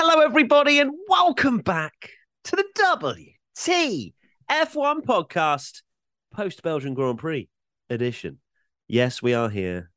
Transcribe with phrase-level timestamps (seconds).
[0.00, 2.10] Hello, everybody, and welcome back
[2.44, 2.62] to the
[2.94, 4.14] WT
[4.48, 5.82] F1 podcast,
[6.32, 7.48] post Belgian Grand Prix
[7.90, 8.38] edition.
[8.86, 9.90] Yes, we are here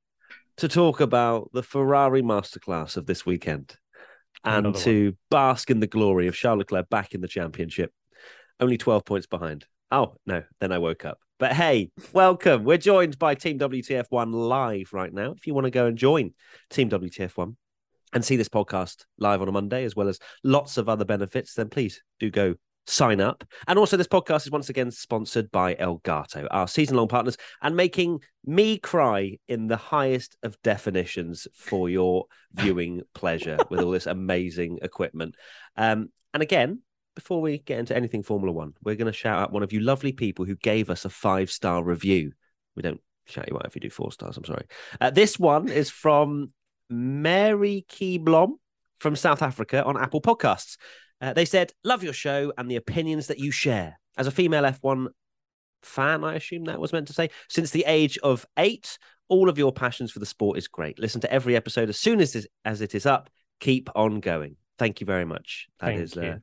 [0.58, 3.76] to talk about the Ferrari masterclass of this weekend
[4.44, 7.92] and Another to bask in the glory of Charles Leclerc back in the championship,
[8.60, 9.68] only 12 points behind.
[9.92, 11.20] Oh, no, then I woke up.
[11.38, 12.64] But hey, welcome.
[12.64, 15.34] We're joined by Team WTF1 live right now.
[15.34, 16.34] If you want to go and join
[16.72, 17.56] Team WTF1
[18.14, 21.54] and see this podcast live on a Monday, as well as lots of other benefits,
[21.54, 22.56] then please do go
[22.88, 23.44] sign up.
[23.68, 27.76] And also, this podcast is once again sponsored by Elgato, our season long partners, and
[27.76, 34.08] making me cry in the highest of definitions for your viewing pleasure with all this
[34.08, 35.36] amazing equipment.
[35.76, 36.82] Um, and again,
[37.16, 39.82] before we get into anything Formula One, we're going to shout out one of you
[39.82, 42.32] lovely people who gave us a five star review.
[42.76, 44.38] We don't shout you out if you do four stars.
[44.38, 44.66] I'm sorry.
[45.00, 46.52] Uh, this one is from
[46.92, 48.54] Mary Keyblom
[49.00, 50.78] from South Africa on Apple Podcasts.
[51.20, 54.00] Uh, they said, Love your show and the opinions that you share.
[54.18, 55.08] As a female F1
[55.82, 58.98] fan, I assume that was meant to say, since the age of eight,
[59.30, 61.00] all of your passions for the sport is great.
[61.00, 63.30] Listen to every episode as soon as, as it is up.
[63.62, 64.58] Keep on going.
[64.78, 65.68] Thank you very much.
[65.80, 66.38] That Thank is uh,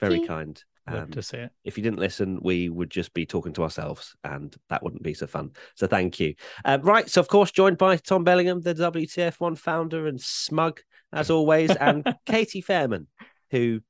[0.00, 0.26] very you.
[0.26, 0.62] kind.
[0.88, 1.50] Love Um, to see it.
[1.64, 5.14] if you didn't listen, we would just be talking to ourselves, and that wouldn't be
[5.14, 5.50] so fun.
[5.74, 6.34] So thank you.
[6.64, 10.80] Um, right, so of course, joined by Tom Bellingham, the WTF1 founder and smug
[11.12, 13.06] as always, and Katie Fairman,
[13.50, 13.80] who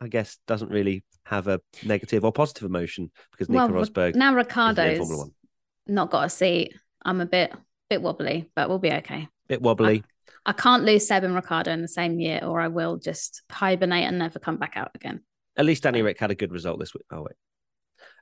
[0.00, 4.28] I guess doesn't really have a negative or positive emotion because Nico Well, Rosberg now
[4.28, 5.30] isn't Ricciardo's
[5.86, 6.74] not got a seat.
[7.04, 7.52] I'm a bit
[7.90, 9.28] bit wobbly, but we'll be okay.
[9.48, 10.04] Bit wobbly.
[10.44, 14.04] I can't lose Seb and Ricciardo in the same year, or I will just hibernate
[14.04, 15.22] and never come back out again.
[15.56, 17.04] At least Danny Rick had a good result this week.
[17.10, 17.36] Oh wait,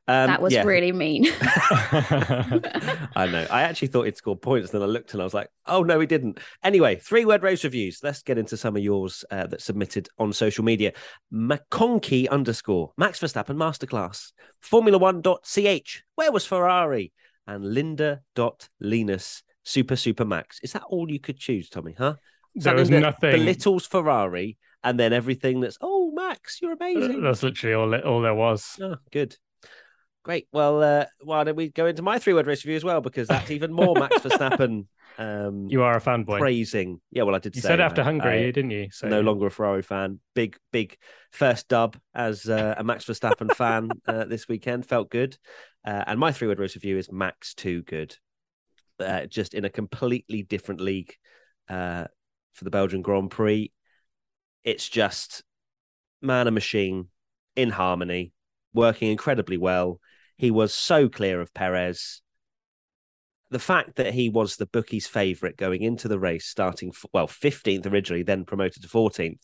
[0.07, 0.65] um, that was yeah.
[0.65, 1.27] really mean.
[1.41, 3.47] I know.
[3.51, 4.71] I actually thought he'd scored points.
[4.71, 6.41] Then I looked and I was like, oh, no, he didn't.
[6.63, 8.01] Anyway, three word race reviews.
[8.03, 10.93] Let's get into some of yours uh, that submitted on social media.
[11.33, 14.33] McConkey underscore Max Verstappen masterclass.
[14.61, 16.03] Formula One.ch.
[16.17, 17.13] Where was Ferrari?
[17.47, 20.61] And Linda dot Linus super super max.
[20.63, 21.95] Is that all you could choose, Tommy?
[21.97, 22.15] Huh?
[22.55, 23.33] there was that nothing.
[23.33, 27.23] belittles Ferrari and then everything that's oh Max, you're amazing.
[27.23, 27.95] That's literally all.
[28.09, 28.77] All there was.
[28.81, 29.37] Oh, good.
[30.25, 30.49] Great.
[30.53, 33.01] Well, uh, why don't we go into my three word race review as well?
[33.03, 34.87] Because that's even more Max Verstappen
[35.19, 36.39] um, You are a fanboy.
[36.39, 37.01] praising.
[37.11, 38.03] Yeah, well, I did You say said after.
[38.03, 38.89] Hungary, I- didn't you?
[38.91, 40.21] So no longer a Ferrari fan.
[40.35, 40.97] Big, big
[41.31, 44.87] first dub as uh, a Max Verstappen fan uh, this weekend.
[44.87, 45.37] Felt good.
[45.87, 48.17] Uh, and my three word race review is Max too good.
[48.99, 51.15] Uh, just in a completely different league
[51.69, 52.05] uh,
[52.55, 53.71] for the Belgian Grand Prix.
[54.63, 55.43] It's just
[56.25, 57.09] man and machine
[57.57, 58.33] in harmony,
[58.73, 60.01] working incredibly well.
[60.37, 62.21] He was so clear of Perez.
[63.51, 67.87] The fact that he was the bookie's favourite going into the race, starting well 15th
[67.87, 69.39] originally, then promoted to 14th,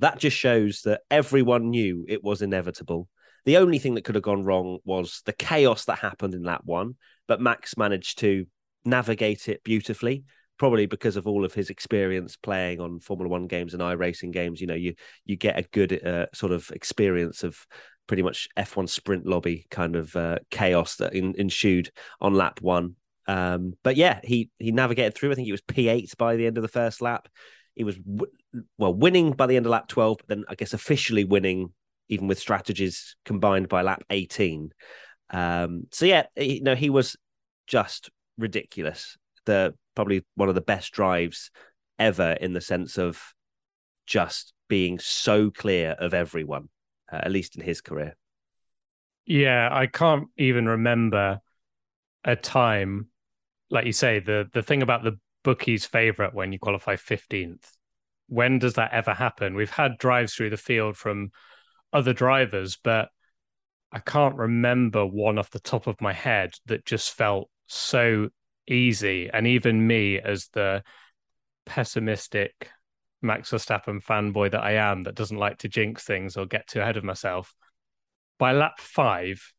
[0.00, 3.08] that just shows that everyone knew it was inevitable.
[3.44, 6.66] The only thing that could have gone wrong was the chaos that happened in that
[6.66, 6.96] one,
[7.26, 8.46] but Max managed to
[8.84, 10.24] navigate it beautifully.
[10.58, 14.60] Probably because of all of his experience playing on Formula One games and iRacing games,
[14.60, 17.66] you know, you you get a good uh, sort of experience of
[18.08, 22.96] pretty much F1 sprint lobby kind of uh, chaos that ensued on lap one.
[23.28, 25.30] Um, but yeah, he he navigated through.
[25.30, 27.28] I think he was P8 by the end of the first lap.
[27.74, 28.32] He was w-
[28.78, 31.72] well winning by the end of lap 12, but then I guess officially winning
[32.08, 34.72] even with strategies combined by lap 18.
[35.30, 37.16] Um, so yeah, no, he was
[37.66, 39.16] just ridiculous.
[39.48, 41.50] The probably one of the best drives
[41.98, 43.34] ever in the sense of
[44.06, 46.68] just being so clear of everyone,
[47.10, 48.14] uh, at least in his career.
[49.24, 51.40] Yeah, I can't even remember
[52.24, 53.08] a time,
[53.70, 57.72] like you say, the the thing about the bookie's favorite when you qualify fifteenth.
[58.28, 59.54] When does that ever happen?
[59.54, 61.30] We've had drives through the field from
[61.90, 63.08] other drivers, but
[63.90, 68.28] I can't remember one off the top of my head that just felt so
[68.68, 69.30] easy.
[69.32, 70.82] And even me, as the
[71.66, 72.70] pessimistic
[73.20, 76.80] Max Verstappen fanboy that I am, that doesn't like to jinx things or get too
[76.80, 77.54] ahead of myself,
[78.38, 79.52] by lap five,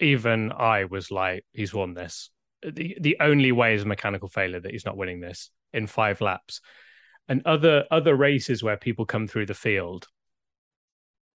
[0.00, 2.30] even I was like, he's won this.
[2.62, 6.60] The the only way is mechanical failure that he's not winning this in five laps.
[7.28, 10.06] And other other races where people come through the field,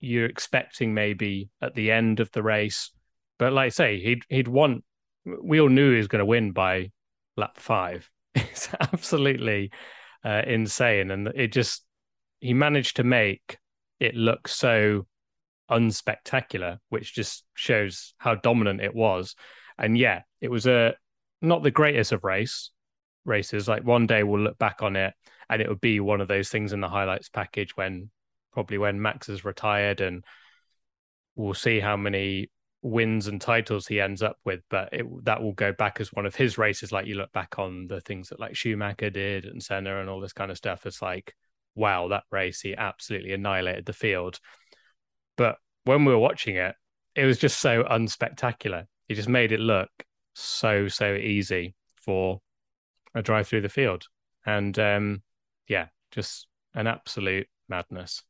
[0.00, 2.92] you're expecting maybe at the end of the race,
[3.38, 4.82] but like I say, he'd he'd won.
[5.24, 6.90] We all knew he was going to win by
[7.36, 8.08] lap five.
[8.34, 9.70] It's absolutely
[10.24, 11.84] uh, insane, and it just
[12.40, 13.58] he managed to make
[14.00, 15.06] it look so
[15.70, 19.34] unspectacular, which just shows how dominant it was.
[19.78, 20.94] And yeah, it was a
[21.40, 22.70] not the greatest of race
[23.24, 23.68] races.
[23.68, 25.14] Like one day we'll look back on it
[25.48, 28.10] and it would be one of those things in the highlights package when
[28.52, 30.24] probably when Max is retired, and
[31.34, 32.50] we'll see how many
[32.82, 34.60] wins and titles he ends up with.
[34.68, 36.92] But it, that will go back as one of his races.
[36.92, 40.20] Like you look back on the things that like Schumacher did and Senna and all
[40.20, 40.86] this kind of stuff.
[40.86, 41.34] It's like,
[41.74, 44.38] wow, that race he absolutely annihilated the field.
[45.36, 46.74] But when we were watching it,
[47.14, 48.86] it was just so unspectacular.
[49.08, 49.90] He just made it look
[50.34, 52.40] so so easy for
[53.14, 54.06] a drive through the field,
[54.46, 55.22] and um,
[55.68, 58.22] yeah, just an absolute madness.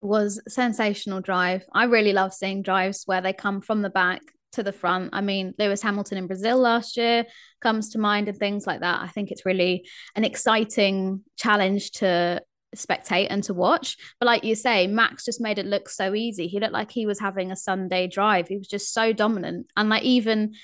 [0.00, 1.64] Was sensational drive.
[1.72, 4.22] I really love seeing drives where they come from the back
[4.52, 5.10] to the front.
[5.12, 7.26] I mean, Lewis Hamilton in Brazil last year
[7.60, 9.02] comes to mind and things like that.
[9.02, 12.42] I think it's really an exciting challenge to
[12.76, 13.96] spectate and to watch.
[14.20, 16.46] But like you say, Max just made it look so easy.
[16.46, 18.48] He looked like he was having a Sunday drive.
[18.48, 19.66] He was just so dominant.
[19.76, 20.54] And like even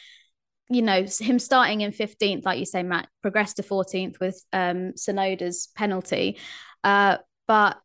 [0.71, 4.93] you know, him starting in 15th, like you say, Matt, progressed to 14th with um,
[4.93, 6.39] Tsunoda's penalty.
[6.83, 7.79] Uh, but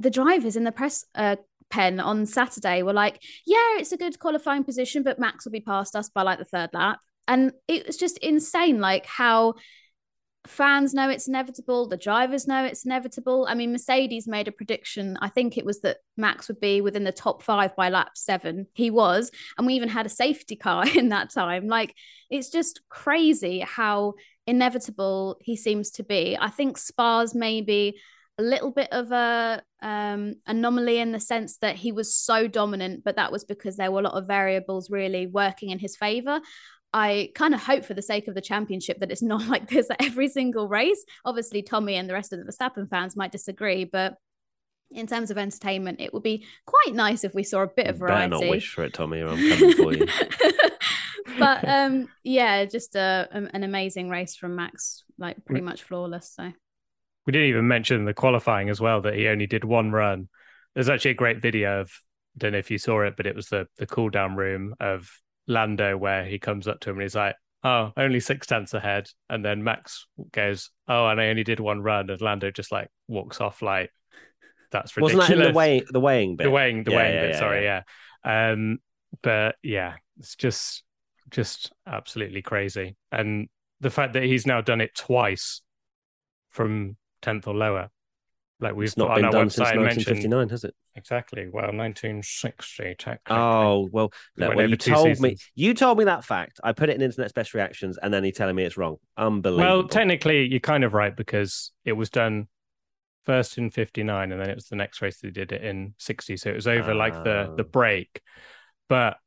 [0.00, 1.36] the drivers in the press uh,
[1.68, 5.60] pen on Saturday were like, yeah, it's a good qualifying position, but Max will be
[5.60, 6.98] past us by like the third lap.
[7.28, 9.54] And it was just insane, like how
[10.46, 13.46] fans know it's inevitable the drivers know it's inevitable.
[13.48, 17.04] I mean mercedes made a prediction i think it was that max would be within
[17.04, 18.66] the top five by lap seven.
[18.72, 21.68] He was and we even had a safety car in that time.
[21.68, 21.94] Like
[22.30, 24.14] it's just crazy how
[24.46, 26.38] inevitable he seems to be.
[26.40, 28.00] I think spa's maybe
[28.38, 33.04] a little bit of a um, anomaly in the sense that he was so dominant,
[33.04, 36.40] but that was because there were a lot of variables really working in his favor.
[36.92, 39.90] I kind of hope for the sake of the championship that it's not like this
[39.90, 41.04] at every single race.
[41.24, 44.16] Obviously, Tommy and the rest of the Verstappen fans might disagree, but
[44.90, 47.98] in terms of entertainment, it would be quite nice if we saw a bit of
[47.98, 48.30] variety.
[48.30, 50.06] Better not wish for it, Tommy, or I'm coming for you.
[51.38, 56.32] but um, yeah, just a, an amazing race from Max, like pretty much flawless.
[56.34, 56.52] So
[57.26, 60.28] we didn't even mention the qualifying as well that he only did one run.
[60.74, 61.90] There's actually a great video of
[62.36, 64.74] I don't know if you saw it, but it was the the cool down room
[64.80, 65.10] of
[65.46, 69.08] Lando where he comes up to him and he's like, "Oh, only six tenths ahead,"
[69.28, 72.88] and then Max goes, "Oh, and I only did one run," and Lando just like
[73.08, 73.90] walks off like,
[74.70, 76.46] "That's ridiculous." Wasn't that in the weighing the weighing bit?
[76.46, 77.30] The weighing the Yeah, weighing yeah, bit.
[77.30, 77.82] yeah, sorry, yeah.
[78.24, 78.78] Um,
[79.22, 80.84] but yeah, it's just
[81.30, 83.48] just absolutely crazy, and
[83.80, 85.62] the fact that he's now done it twice
[86.50, 87.90] from tenth or lower.
[88.62, 90.74] Like we've It's not been done since 1959, has it?
[90.94, 91.48] exactly.
[91.48, 93.36] Well, 1960 technically.
[93.36, 96.60] Oh well, went when you told me you told me that fact.
[96.62, 98.96] I put it in Internet's best reactions, and then he's telling me it's wrong.
[99.16, 99.78] Unbelievable.
[99.78, 102.48] Well, technically, you're kind of right because it was done
[103.24, 106.38] first in 59 and then it was the next race they did it in 60
[106.38, 107.70] so it was over like the the Ah.
[107.70, 108.22] break
[108.88, 109.18] but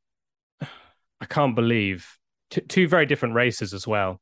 [0.60, 2.18] i can't believe
[2.50, 4.20] t- two very different races as well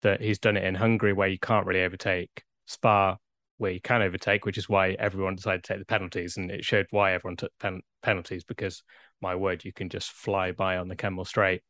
[0.00, 3.16] that he's done it in hungary where you can't really overtake spa
[3.58, 6.64] where you can overtake which is why everyone decided to take the penalties and it
[6.64, 8.82] showed why everyone took pen- penalties because
[9.20, 11.62] my word you can just fly by on the kemmel straight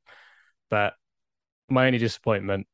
[0.71, 0.95] but
[1.69, 2.67] my only disappointment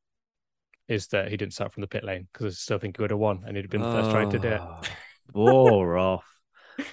[0.89, 3.11] is that he didn't start from the pit lane because I still think he would
[3.11, 4.61] have won and he'd have been the first driver to do it.
[4.61, 4.81] Oh,
[5.33, 6.25] Bore off.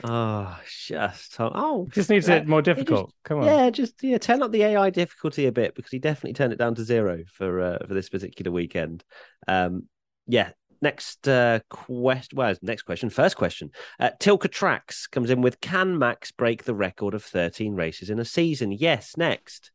[0.03, 3.13] Oh, just oh, Just needs Yeah, it more just- difficult.
[3.23, 3.45] Come on.
[3.45, 6.57] yeah, just yeah, turn up the AI difficulty a bit because he definitely turned it
[6.59, 9.03] down to zero for uh, for this particular weekend.
[9.47, 9.83] Um,
[10.27, 10.49] yeah.
[10.81, 12.37] Next uh, question.
[12.37, 13.09] Well, next question.
[13.09, 13.71] First question.
[13.99, 18.19] Uh, Tilka Tracks comes in with: Can Max break the record of thirteen races in
[18.19, 18.71] a season?
[18.71, 19.15] Yes.
[19.17, 19.71] Next.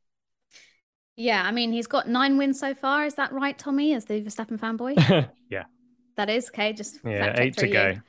[1.17, 3.05] yeah, I mean he's got nine wins so far.
[3.05, 3.95] Is that right, Tommy?
[3.95, 5.65] As the Verstappen fanboy, yeah.
[6.17, 6.73] that is okay.
[6.73, 7.35] Just Yeah.
[7.37, 7.75] Eight to through you.
[7.75, 8.01] go.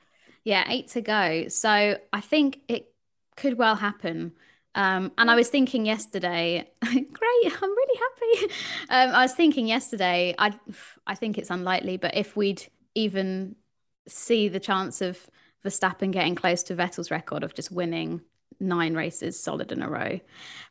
[0.44, 1.48] Yeah, eight to go.
[1.50, 2.94] So I think it
[3.36, 4.34] could well happen.
[4.74, 8.54] Um, and I was thinking yesterday, great, I'm really happy.
[8.90, 10.54] Um, I was thinking yesterday, I
[11.08, 13.56] I think it's unlikely, but if we'd even
[14.08, 15.30] see the chance of
[15.64, 18.22] Verstappen getting close to Vettel's record of just winning
[18.60, 20.20] nine races solid in a row.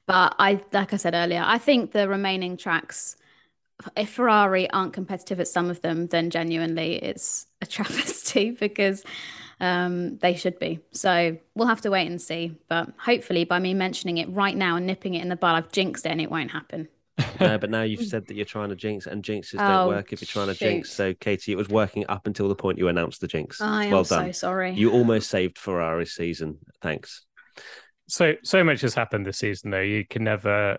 [0.06, 3.16] But I, like I said earlier, I think the remaining tracks,
[3.96, 9.04] if Ferrari aren't competitive at some of them, then genuinely it's a travesty because
[9.60, 10.80] um, they should be.
[10.92, 12.56] So we'll have to wait and see.
[12.68, 15.72] But hopefully, by me mentioning it right now and nipping it in the bud, I've
[15.72, 16.88] jinxed it and it won't happen.
[17.40, 20.12] No, but now you've said that you're trying to jinx, and jinxes don't Oh, work
[20.12, 20.90] if you're trying to jinx.
[20.90, 23.60] So, Katie, it was working up until the point you announced the jinx.
[23.60, 24.32] I am well so done.
[24.32, 24.72] sorry.
[24.72, 26.58] You almost saved Ferrari's season.
[26.82, 27.24] Thanks.
[28.08, 29.80] So so much has happened this season though.
[29.80, 30.78] You can never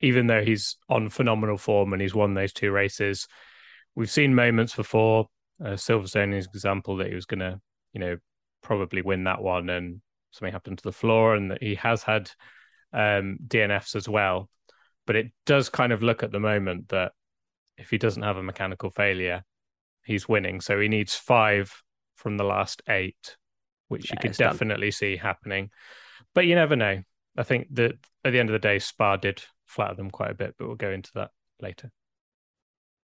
[0.00, 3.28] even though he's on phenomenal form and he's won those two races,
[3.94, 5.28] we've seen moments before.
[5.62, 7.60] Uh, Silverstone is an example that he was gonna,
[7.92, 8.16] you know,
[8.62, 10.00] probably win that one and
[10.30, 12.30] something happened to the floor and that he has had
[12.92, 14.48] um DNFs as well.
[15.06, 17.12] But it does kind of look at the moment that
[17.76, 19.42] if he doesn't have a mechanical failure,
[20.04, 20.60] he's winning.
[20.60, 21.72] So he needs five
[22.16, 23.36] from the last eight
[23.88, 24.52] which Yeah, you could it's done.
[24.52, 25.70] definitely see happening.
[26.34, 27.02] But you never know.
[27.36, 27.92] I think that
[28.24, 30.76] at the end of the day, Spa did flatter them quite a bit, but we'll
[30.76, 31.30] go into that
[31.60, 31.90] later.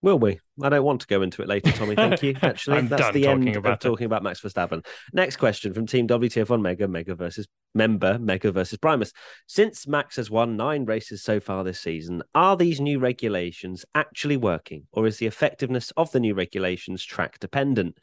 [0.01, 0.39] Will we?
[0.61, 1.95] I don't want to go into it later, Tommy.
[1.95, 2.35] Thank you.
[2.41, 3.79] Actually, that's the end of it.
[3.79, 4.85] talking about Max Verstappen.
[5.13, 9.11] Next question from Team WTF1 Mega, Mega versus member, Mega versus Primus.
[9.47, 14.37] Since Max has won nine races so far this season, are these new regulations actually
[14.37, 17.97] working, or is the effectiveness of the new regulations track dependent?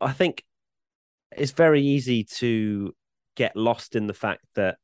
[0.00, 0.42] I think
[1.36, 2.94] it's very easy to
[3.36, 4.78] get lost in the fact that,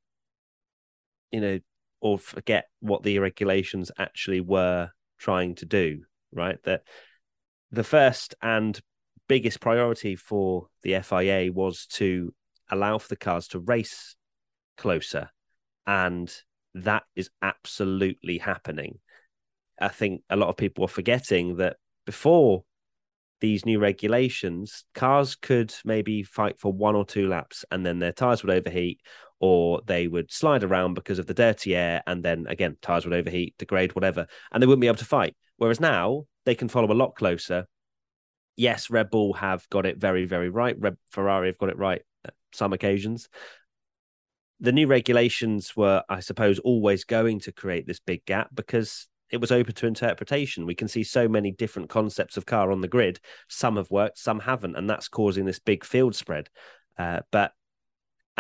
[1.30, 1.58] you know,
[2.00, 4.90] or forget what the regulations actually were
[5.22, 6.02] trying to do,
[6.32, 6.58] right?
[6.64, 6.82] That
[7.70, 8.78] the first and
[9.28, 12.34] biggest priority for the FIA was to
[12.70, 14.16] allow for the cars to race
[14.76, 15.30] closer.
[15.86, 16.34] And
[16.74, 18.98] that is absolutely happening.
[19.80, 22.64] I think a lot of people are forgetting that before
[23.40, 28.12] these new regulations, cars could maybe fight for one or two laps and then their
[28.12, 29.00] tires would overheat
[29.42, 32.00] or they would slide around because of the dirty air.
[32.06, 35.34] And then again, tires would overheat, degrade, whatever, and they wouldn't be able to fight.
[35.56, 37.66] Whereas now they can follow a lot closer.
[38.54, 40.76] Yes, Red Bull have got it very, very right.
[40.78, 43.28] Red Ferrari have got it right at some occasions.
[44.60, 49.40] The new regulations were, I suppose, always going to create this big gap because it
[49.40, 50.66] was open to interpretation.
[50.66, 53.18] We can see so many different concepts of car on the grid.
[53.48, 56.48] Some have worked, some haven't, and that's causing this big field spread.
[56.96, 57.52] Uh, but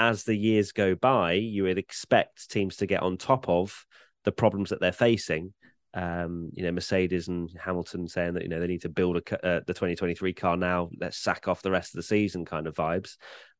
[0.02, 3.86] as the years go by, you would expect teams to get on top of
[4.24, 5.54] the problems that they're facing.
[5.94, 9.46] Um, you know, Mercedes and Hamilton saying that you know they need to build a
[9.46, 10.88] uh, the 2023 car now.
[10.98, 13.16] Let's sack off the rest of the season, kind of vibes.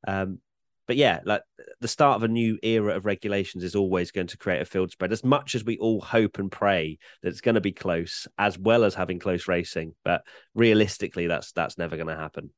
[0.07, 0.41] Um,
[0.89, 1.43] but yeah, like
[1.81, 4.91] the start of a new era of regulations is always going to create a field
[4.91, 5.13] spread.
[5.13, 8.59] As much as we all hope and pray that it's going to be close, as
[8.59, 10.23] well as having close racing, but
[10.55, 12.51] realistically, that's that's never going to happen.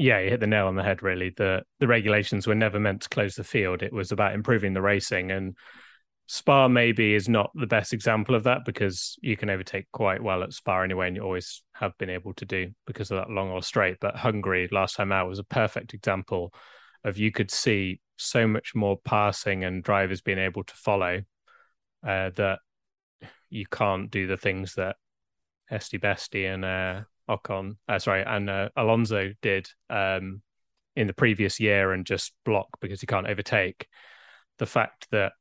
[0.00, 1.02] Yeah, you hit the nail on the head.
[1.02, 3.82] Really, the the regulations were never meant to close the field.
[3.82, 5.56] It was about improving the racing, and
[6.28, 10.44] Spa maybe is not the best example of that because you can overtake quite well
[10.44, 13.50] at Spa anyway, and you always have been able to do because of that long
[13.50, 13.96] or straight.
[14.00, 16.54] But Hungary last time out was a perfect example
[17.02, 21.22] of you could see so much more passing and drivers being able to follow
[22.06, 22.60] uh, that
[23.50, 24.94] you can't do the things that
[25.72, 30.42] Esti Besti and uh, Ocon, uh, sorry, and uh, Alonso did um,
[30.96, 33.86] in the previous year and just block because he can't overtake.
[34.58, 35.32] The fact that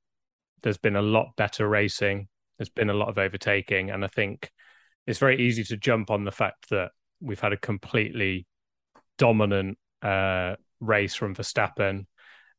[0.64, 2.28] there's been a lot better racing,
[2.58, 4.52] there's been a lot of overtaking, and I think
[5.06, 6.92] it's very easy to jump on the fact that
[7.22, 8.46] we've had a completely
[9.18, 12.06] dominant uh, race from Verstappen,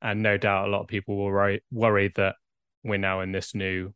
[0.01, 2.37] and no doubt a lot of people will worry, worry that
[2.83, 3.93] we're now in this new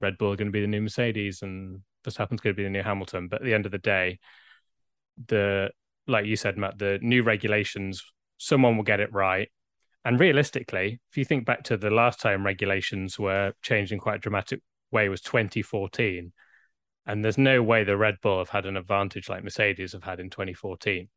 [0.00, 2.70] Red Bull are going to be the new Mercedes and Verstappen's going to be the
[2.70, 3.28] new Hamilton.
[3.28, 4.18] But at the end of the day,
[5.28, 5.70] the
[6.06, 8.02] like you said, Matt, the new regulations,
[8.36, 9.48] someone will get it right.
[10.04, 14.16] And realistically, if you think back to the last time regulations were changed in quite
[14.16, 16.32] a dramatic way was 2014.
[17.06, 20.20] And there's no way the Red Bull have had an advantage like Mercedes have had
[20.20, 21.08] in 2014.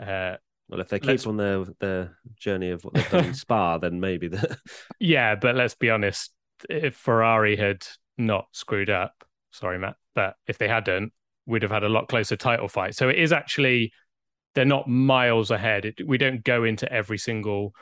[0.00, 0.36] Uh,
[0.68, 3.78] Well, if they keep Let's- on their the journey of what they've done in Spa,
[3.78, 4.58] then maybe the
[4.98, 6.32] yeah, but let's be honest,
[6.68, 7.86] if Ferrari had
[8.18, 11.12] not screwed up, sorry, Matt, but if they hadn't,
[11.46, 12.94] we'd have had a lot closer title fight.
[12.94, 13.92] So it is actually
[14.54, 15.84] they're not miles ahead.
[15.84, 17.74] It, we don't go into every single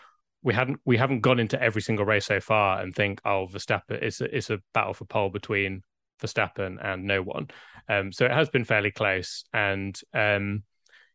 [0.43, 4.03] we hadn't we haven't gone into every single race so far and think oh Verstappen
[4.03, 5.83] it's a, it's a battle for pole between
[6.23, 7.49] Verstappen and no one.
[7.89, 10.65] Um, so it has been fairly close and um,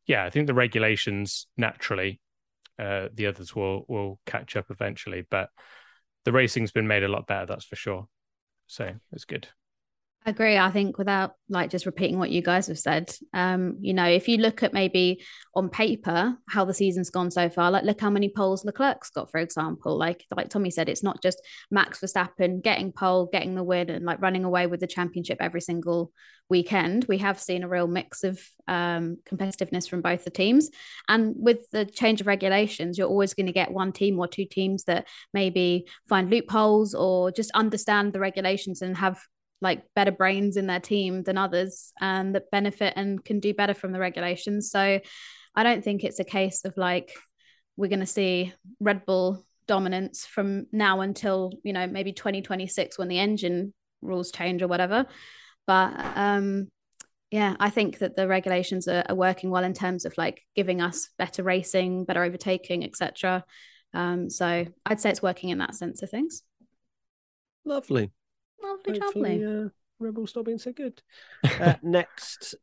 [0.06, 2.20] yeah, I think the regulations naturally
[2.79, 5.50] uh, the others will will catch up eventually, but
[6.25, 8.08] the racing's been made a lot better, that's for sure.
[8.68, 9.50] So it's good.
[10.26, 10.58] I agree.
[10.58, 14.28] I think without like just repeating what you guys have said, um, you know, if
[14.28, 15.24] you look at maybe
[15.56, 19.32] on paper how the season's gone so far, like look how many poles Leclerc's got,
[19.32, 19.98] for example.
[19.98, 24.06] Like like Tommy said, it's not just Max Verstappen getting pole, getting the win, and
[24.06, 26.12] like running away with the championship every single
[26.50, 27.06] weekend.
[27.08, 30.70] We have seen a real mix of um, competitiveness from both the teams,
[31.08, 34.46] and with the change of regulations, you're always going to get one team or two
[34.46, 39.18] teams that maybe find loopholes or just understand the regulations and have
[39.62, 43.74] like better brains in their team than others and that benefit and can do better
[43.74, 44.72] from the regulations.
[44.72, 45.00] So
[45.56, 47.12] I don't think it's a case of like
[47.75, 53.08] we're going to see Red Bull dominance from now until, you know, maybe 2026 when
[53.08, 55.06] the engine rules change or whatever.
[55.68, 56.70] But um
[57.32, 60.82] yeah, I think that the regulations are, are working well in terms of like giving
[60.82, 63.44] us better racing, better overtaking, etc.
[63.94, 66.42] Um, so I'd say it's working in that sense of things.
[67.66, 68.12] lovely.
[68.62, 69.66] Lovely, Hopefully, lovely.
[69.66, 71.01] uh, Rebel stop being so good.
[71.60, 72.56] Uh, next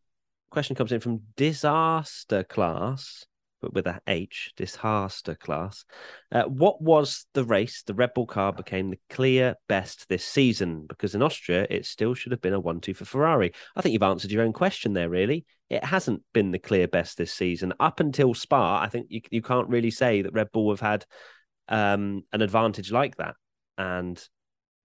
[0.51, 3.27] question comes in from Disaster Class.
[3.63, 5.85] but with a H, disaster class.
[6.31, 10.85] Uh, what was the race the Red Bull car became the clear best this season?
[10.87, 13.53] Because in Austria, it still should have been a 1 2 for Ferrari.
[13.75, 15.47] I think you've answered your own question there, really.
[15.71, 17.73] It hasn't been the clear best this season.
[17.81, 21.05] Up until Spa, I think you, you can't really say that Red Bull have had
[21.69, 23.35] um, an advantage like that.
[23.79, 24.23] And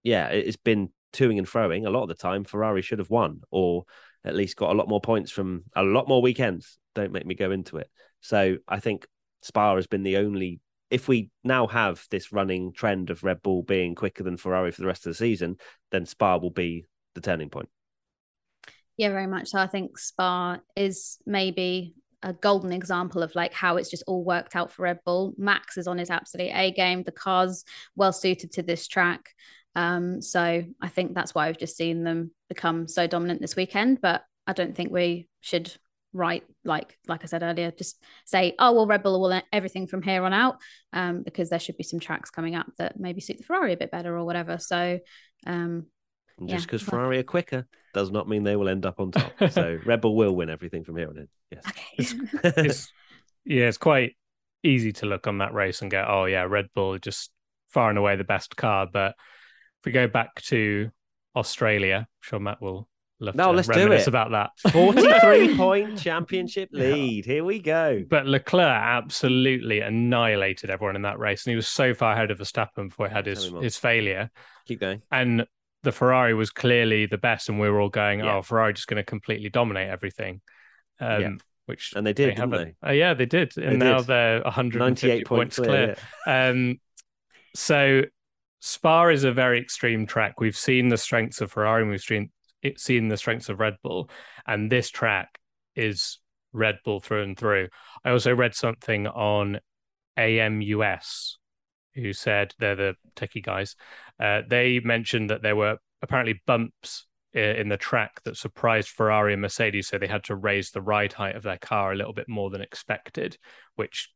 [0.02, 2.44] yeah, it's been toing and froing a lot of the time.
[2.44, 3.84] Ferrari should have won or
[4.24, 6.78] at least got a lot more points from a lot more weekends.
[6.94, 7.90] Don't make me go into it.
[8.20, 9.06] So I think
[9.42, 10.60] Spa has been the only.
[10.90, 14.82] If we now have this running trend of Red Bull being quicker than Ferrari for
[14.82, 15.56] the rest of the season,
[15.90, 17.68] then Spa will be the turning point.
[18.98, 19.58] Yeah, very much so.
[19.58, 24.54] I think Spa is maybe a golden example of like how it's just all worked
[24.54, 25.34] out for Red Bull.
[25.36, 27.02] Max is on his absolute A game.
[27.02, 27.64] The car's
[27.96, 29.30] well suited to this track.
[29.74, 34.00] Um, so I think that's why we've just seen them become so dominant this weekend.
[34.00, 35.72] But I don't think we should
[36.14, 40.02] write like like I said earlier, just say, oh well, Red Bull will everything from
[40.02, 40.58] here on out,
[40.92, 43.78] um, because there should be some tracks coming up that maybe suit the Ferrari a
[43.78, 44.58] bit better or whatever.
[44.58, 44.98] So
[45.46, 45.86] um,
[46.46, 46.90] just because yeah.
[46.90, 49.32] Ferrari are quicker does not mean they will end up on top.
[49.50, 51.28] so Red Bull will win everything from here on in.
[51.50, 51.64] Yes.
[51.66, 51.82] Okay.
[51.98, 52.14] it's,
[52.44, 52.92] it's,
[53.44, 54.16] yeah, it's quite
[54.62, 57.30] easy to look on that race and go, oh yeah, Red Bull just
[57.68, 59.14] far and away the best car, but
[59.82, 60.92] if we go back to
[61.34, 64.06] Australia, I'm sure Matt will love no, to let's do it.
[64.06, 64.50] about that.
[64.72, 67.24] 43 point championship lead.
[67.24, 68.04] Here we go.
[68.08, 71.44] But Leclerc absolutely annihilated everyone in that race.
[71.44, 74.30] And he was so far ahead of Verstappen before he had his, his failure.
[74.66, 75.02] Keep going.
[75.10, 75.46] And
[75.82, 77.48] the Ferrari was clearly the best.
[77.48, 78.36] And we were all going, yeah.
[78.36, 80.42] oh, Ferrari just going to completely dominate everything.
[81.00, 81.30] Um, yeah.
[81.66, 82.74] Which and they did, they didn't they?
[82.86, 83.56] Uh, yeah, they did.
[83.56, 84.06] And they now did.
[84.06, 85.66] they're 198 points clear.
[85.66, 85.96] clear.
[86.24, 86.48] Yeah.
[86.50, 86.80] Um,
[87.54, 88.02] so
[88.64, 90.38] Spa is a very extreme track.
[90.38, 92.30] We've seen the strengths of Ferrari and we've seen,
[92.76, 94.08] seen the strengths of Red Bull.
[94.46, 95.36] And this track
[95.74, 96.20] is
[96.52, 97.70] Red Bull through and through.
[98.04, 99.58] I also read something on
[100.16, 101.38] AMUS,
[101.96, 103.74] who said they're the techie guys.
[104.20, 109.42] Uh, they mentioned that there were apparently bumps in the track that surprised Ferrari and
[109.42, 112.28] Mercedes, so they had to raise the ride height of their car a little bit
[112.28, 113.36] more than expected,
[113.74, 114.08] which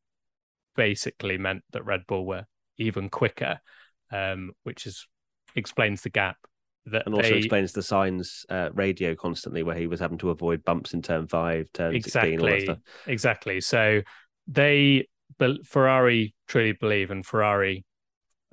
[0.77, 2.45] basically meant that Red Bull were
[2.79, 3.59] even quicker
[4.13, 5.07] um, which is
[5.55, 6.37] explains the gap.
[6.87, 7.39] That and also they...
[7.39, 11.27] explains the Sainz uh, radio constantly where he was having to avoid bumps in turn
[11.27, 13.61] five, turn exactly, 16, Exactly.
[13.61, 14.03] So
[14.47, 15.09] they,
[15.65, 17.85] Ferrari truly believe, and Ferrari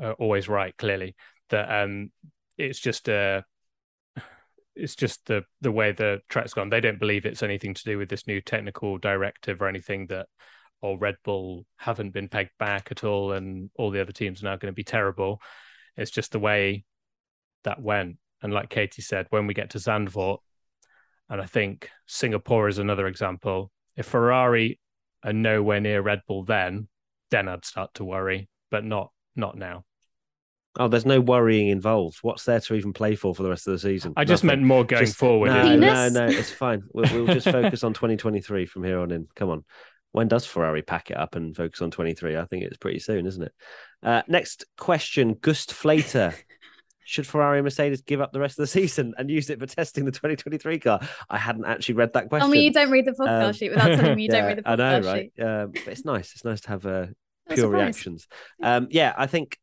[0.01, 1.15] are always right, clearly,
[1.49, 2.11] that um,
[2.57, 3.45] it's just a
[4.75, 6.69] it's just the the way the track's gone.
[6.69, 10.27] They don't believe it's anything to do with this new technical directive or anything that
[10.83, 14.47] or Red Bull haven't been pegged back at all, and all the other teams are
[14.47, 15.41] now going to be terrible.
[15.95, 16.83] It's just the way
[17.63, 18.17] that went.
[18.41, 20.39] And like Katie said, when we get to Zandvoort,
[21.29, 23.71] and I think Singapore is another example.
[23.95, 24.77] If Ferrari
[25.23, 26.89] are nowhere near Red Bull, then
[27.31, 29.85] then I'd start to worry, but not not now.
[30.77, 32.17] Oh, there's no worrying involved.
[32.23, 34.13] What's there to even play for for the rest of the season?
[34.17, 35.47] I just meant more going just, forward.
[35.47, 36.83] No, no, no, it's fine.
[36.93, 39.27] We'll, we'll just focus on 2023 from here on in.
[39.35, 39.63] Come on
[40.13, 42.37] when does Ferrari pack it up and focus on 23?
[42.37, 43.51] I think it's pretty soon, isn't it?
[44.01, 46.33] Uh, next question Gust Flater.
[47.05, 49.65] Should Ferrari and Mercedes give up the rest of the season and use it for
[49.65, 51.01] testing the 2023 car?
[51.29, 52.49] I hadn't actually read that question.
[52.49, 54.47] I mean, you don't read the podcast um, sheet without telling me you yeah, don't
[54.47, 55.31] read the podcast I know, right?
[55.41, 56.31] Um, but it's nice.
[56.31, 57.07] It's nice to have uh,
[57.49, 58.27] pure reactions.
[58.61, 59.57] Um, yeah, I think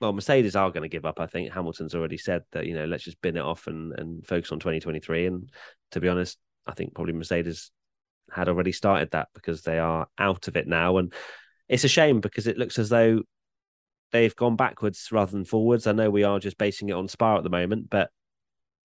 [0.00, 1.20] well, Mercedes are going to give up.
[1.20, 4.26] I think Hamilton's already said that, you know, let's just bin it off and, and
[4.26, 5.26] focus on 2023.
[5.26, 5.50] And
[5.90, 7.70] to be honest, I think probably Mercedes
[8.32, 10.98] had already started that because they are out of it now.
[10.98, 11.12] And
[11.68, 13.22] it's a shame because it looks as though
[14.12, 15.86] they've gone backwards rather than forwards.
[15.86, 18.10] I know we are just basing it on Spa at the moment, but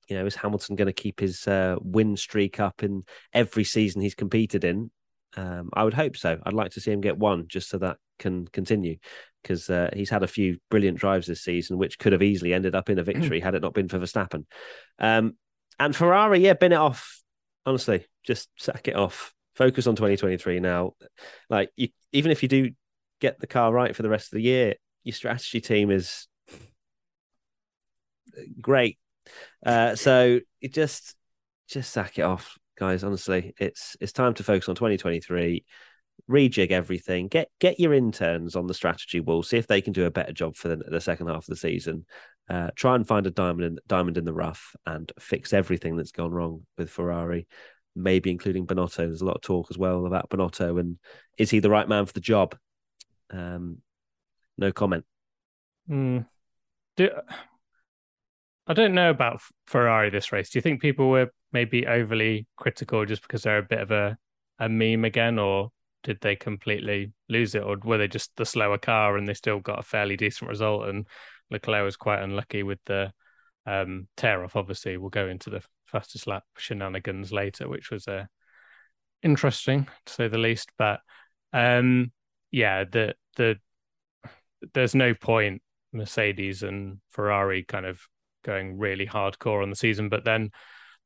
[0.10, 4.02] you know, is Hamilton going to keep his uh, win streak up in every season
[4.02, 4.90] he's competed in?
[5.36, 6.40] Um, I would hope so.
[6.44, 8.98] I'd like to see him get one just so that can continue
[9.44, 12.74] because uh, he's had a few brilliant drives this season, which could have easily ended
[12.74, 14.46] up in a victory had it not been for Verstappen.
[14.98, 15.36] Um,
[15.80, 17.22] and Ferrari, yeah, bin it off.
[17.66, 20.93] Honestly, just sack it off focus on 2023 now.
[21.50, 22.72] Like you, even if you do
[23.20, 26.28] get the car right for the rest of the year, your strategy team is
[28.62, 28.98] great.
[29.65, 31.15] Uh, so it just
[31.67, 33.04] just sack it off, guys.
[33.04, 35.65] Honestly, it's it's time to focus on 2023.
[36.30, 37.28] Rejig everything.
[37.28, 39.43] Get get your interns on the strategy wall.
[39.43, 41.56] See if they can do a better job for the, the second half of the
[41.56, 42.06] season.
[42.50, 46.13] Uh, try and find a diamond in, diamond in the rough and fix everything that's
[46.13, 47.46] gone wrong with Ferrari
[47.98, 48.98] maybe including Binotto.
[48.98, 50.98] There's a lot of talk as well about Binotto and
[51.38, 52.56] is he the right man for the job?
[53.32, 53.80] Um,
[54.58, 55.06] no comment.
[55.90, 56.26] Mm.
[56.96, 57.10] Do,
[58.68, 60.50] I don't know about Ferrari this race.
[60.50, 64.18] Do you think people were maybe overly critical just because they're a bit of a,
[64.60, 65.72] a meme again, or
[66.04, 69.60] did they completely lose it, or were they just the slower car and they still
[69.60, 70.88] got a fairly decent result?
[70.90, 71.08] And
[71.50, 73.14] Leclerc was quite unlucky with the
[73.66, 74.56] um, tear off.
[74.56, 78.26] Obviously, we'll go into the fastest lap shenanigans later, which was uh,
[79.23, 80.71] interesting to say the least.
[80.78, 81.00] But
[81.54, 82.12] um,
[82.52, 83.58] yeah, the the
[84.73, 85.62] there's no point
[85.93, 88.02] Mercedes and Ferrari kind of
[88.43, 90.52] going really hardcore on the season, but then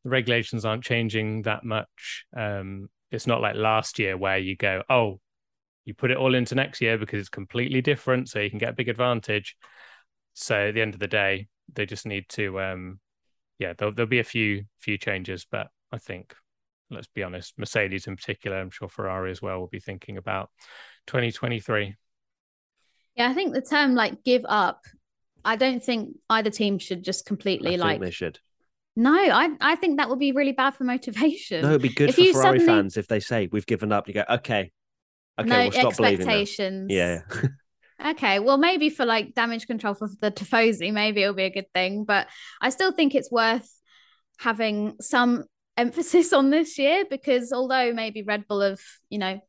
[0.03, 2.25] the regulations aren't changing that much.
[2.35, 5.19] Um, it's not like last year where you go, oh,
[5.85, 8.69] you put it all into next year because it's completely different, so you can get
[8.69, 9.55] a big advantage.
[10.33, 12.99] So at the end of the day, they just need to, um,
[13.61, 16.33] yeah, there'll, there'll be a few few changes, but I think
[16.89, 20.49] let's be honest, Mercedes in particular, I'm sure Ferrari as well will be thinking about
[21.07, 21.95] 2023.
[23.15, 24.81] Yeah, I think the term like give up,
[25.45, 28.39] I don't think either team should just completely I like they should.
[28.95, 31.61] No, I I think that would be really bad for motivation.
[31.61, 33.91] No, it'd be good If for you Ferrari suddenly- fans if they say we've given
[33.91, 34.07] up.
[34.07, 34.71] You go, okay,
[35.39, 36.33] okay, no we'll stop believing now.
[36.33, 36.87] expectations.
[36.91, 37.21] Yeah,
[38.03, 41.71] Okay, well, maybe for like damage control for the Tifosi, maybe it'll be a good
[41.73, 42.03] thing.
[42.03, 42.27] But
[42.59, 43.69] I still think it's worth
[44.39, 45.45] having some
[45.77, 49.39] emphasis on this year because although maybe Red Bull have, you know,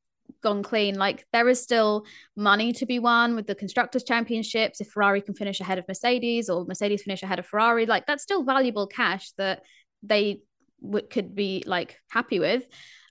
[0.42, 2.04] gone clean, like there is still
[2.36, 4.80] money to be won with the Constructors' Championships.
[4.80, 8.22] If Ferrari can finish ahead of Mercedes or Mercedes finish ahead of Ferrari, like that's
[8.22, 9.62] still valuable cash that
[10.02, 10.40] they
[10.82, 12.64] w- could be like happy with.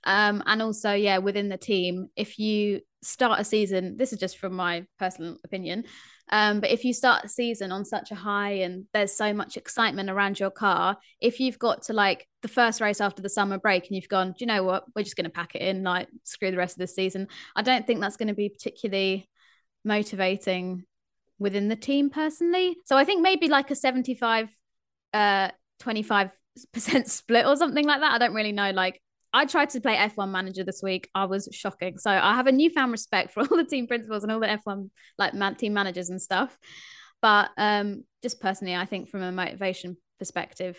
[0.04, 4.38] Um, and also, yeah, within the team, if you start a season, this is just
[4.38, 5.84] from my personal opinion,
[6.32, 9.58] um, but if you start a season on such a high and there's so much
[9.58, 13.58] excitement around your car, if you've got to like the first race after the summer
[13.58, 15.82] break and you've gone, do you know what, we're just going to pack it in,
[15.82, 19.28] like screw the rest of the season, I don't think that's going to be particularly
[19.84, 20.84] motivating
[21.38, 22.78] within the team personally.
[22.86, 24.48] So I think maybe like a 75,
[25.12, 26.30] uh, 25
[26.72, 28.12] percent split or something like that.
[28.12, 28.70] I don't really know.
[28.70, 31.08] Like I tried to play F1 manager this week.
[31.14, 31.98] I was shocking.
[31.98, 34.90] So I have a newfound respect for all the team principals and all the F1
[35.18, 36.56] like man- team managers and stuff.
[37.20, 40.78] But um, just personally, I think from a motivation perspective,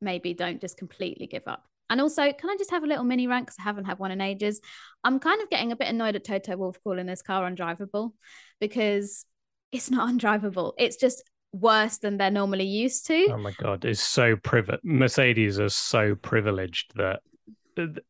[0.00, 1.64] maybe don't just completely give up.
[1.88, 3.46] And also, can I just have a little mini rant?
[3.46, 4.60] Because I haven't had one in ages.
[5.02, 8.12] I'm kind of getting a bit annoyed at Toto Wolff calling this car undrivable
[8.60, 9.24] because
[9.72, 10.74] it's not undrivable.
[10.78, 13.28] It's just worse than they're normally used to.
[13.32, 14.84] Oh my god, it's so privileged.
[14.84, 17.22] Mercedes are so privileged that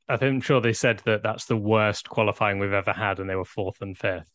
[0.09, 3.45] I'm sure they said that that's the worst qualifying we've ever had, and they were
[3.45, 4.31] fourth and fifth.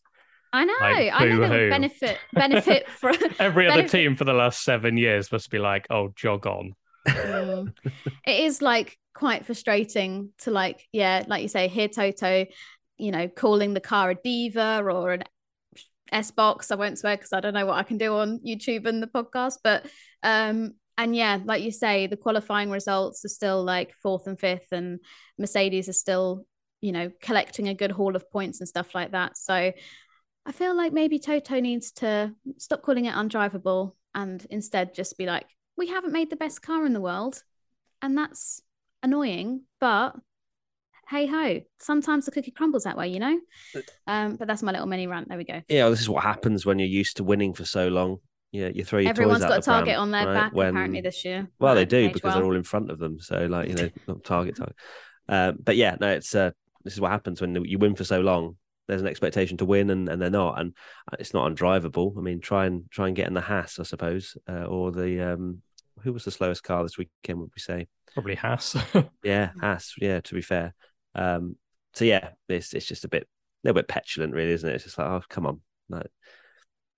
[0.52, 0.74] I know.
[0.80, 4.62] Like, I know they would benefit benefit from Every other benefit- team for the last
[4.62, 6.74] seven years must be like, oh, jog on.
[7.06, 7.72] Mm.
[8.26, 12.44] it is like quite frustrating to like yeah like you say hear toto
[12.98, 15.22] you know calling the car a diva or an
[16.12, 18.86] s box i won't swear because i don't know what i can do on youtube
[18.86, 19.86] and the podcast but
[20.22, 24.72] um and yeah like you say the qualifying results are still like fourth and fifth
[24.72, 25.00] and
[25.38, 26.44] mercedes is still
[26.80, 30.76] you know collecting a good haul of points and stuff like that so i feel
[30.76, 35.88] like maybe toto needs to stop calling it undrivable and instead just be like we
[35.88, 37.42] haven't made the best car in the world
[38.02, 38.62] and that's
[39.02, 40.14] annoying but
[41.08, 43.38] hey ho sometimes the cookie crumbles that way you know
[44.08, 45.84] um but that's my little mini rant there we go yeah.
[45.84, 48.18] well, this is what happens when you're used to winning for so long.
[48.52, 50.34] Yeah, you throw your everyone's toys got a the pram, target on their right?
[50.34, 52.34] back When- apparently this year Well, they do because well.
[52.34, 53.20] they're all in front of them.
[53.20, 54.76] So, like, you know, not target target.
[55.28, 56.52] Um, but yeah, no, it's uh,
[56.84, 58.56] this is what happens when you win for so long.
[58.88, 60.72] There's an expectation to win, and, and they're not, and
[61.18, 62.16] it's not undrivable.
[62.16, 65.32] I mean, try and try and get in the Haas, I suppose, uh, or the
[65.32, 65.62] um,
[66.02, 67.40] who was the slowest car this weekend?
[67.40, 67.88] Would we say?
[68.14, 68.76] Probably Haas.
[69.24, 69.94] Yeah, Haas.
[70.00, 70.72] Yeah, to be fair.
[71.16, 71.56] Um,
[71.94, 73.26] so yeah, it's it's just a bit, a
[73.64, 74.74] little bit petulant, really, isn't it?
[74.74, 76.02] It's just like, oh, come on, no,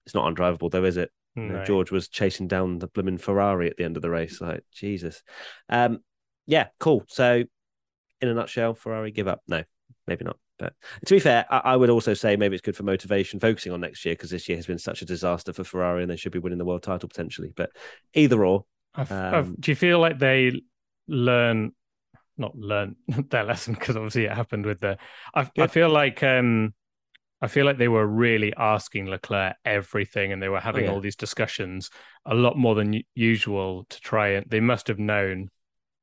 [0.05, 1.11] it's not undrivable, though, is it?
[1.49, 1.65] No.
[1.65, 4.41] George was chasing down the blooming Ferrari at the end of the race.
[4.41, 5.23] Like Jesus.
[5.69, 6.01] Um,
[6.47, 7.05] yeah, cool.
[7.09, 7.45] So,
[8.21, 9.43] in a nutshell, Ferrari give up?
[9.47, 9.63] No,
[10.07, 10.39] maybe not.
[10.59, 10.73] But
[11.07, 13.81] to be fair, I, I would also say maybe it's good for motivation, focusing on
[13.81, 16.33] next year because this year has been such a disaster for Ferrari, and they should
[16.33, 17.53] be winning the world title potentially.
[17.55, 17.71] But
[18.15, 20.63] either or, I've- Um, I've- do you feel like they
[21.07, 21.73] learn,
[22.37, 22.97] not learn
[23.31, 24.99] their lesson because obviously it happened with the.
[25.35, 26.75] I, I feel like um,
[27.41, 30.91] I feel like they were really asking Leclerc everything, and they were having yeah.
[30.91, 31.91] all these discussions
[32.27, 34.47] a lot more than usual to try and.
[34.49, 35.51] They must have known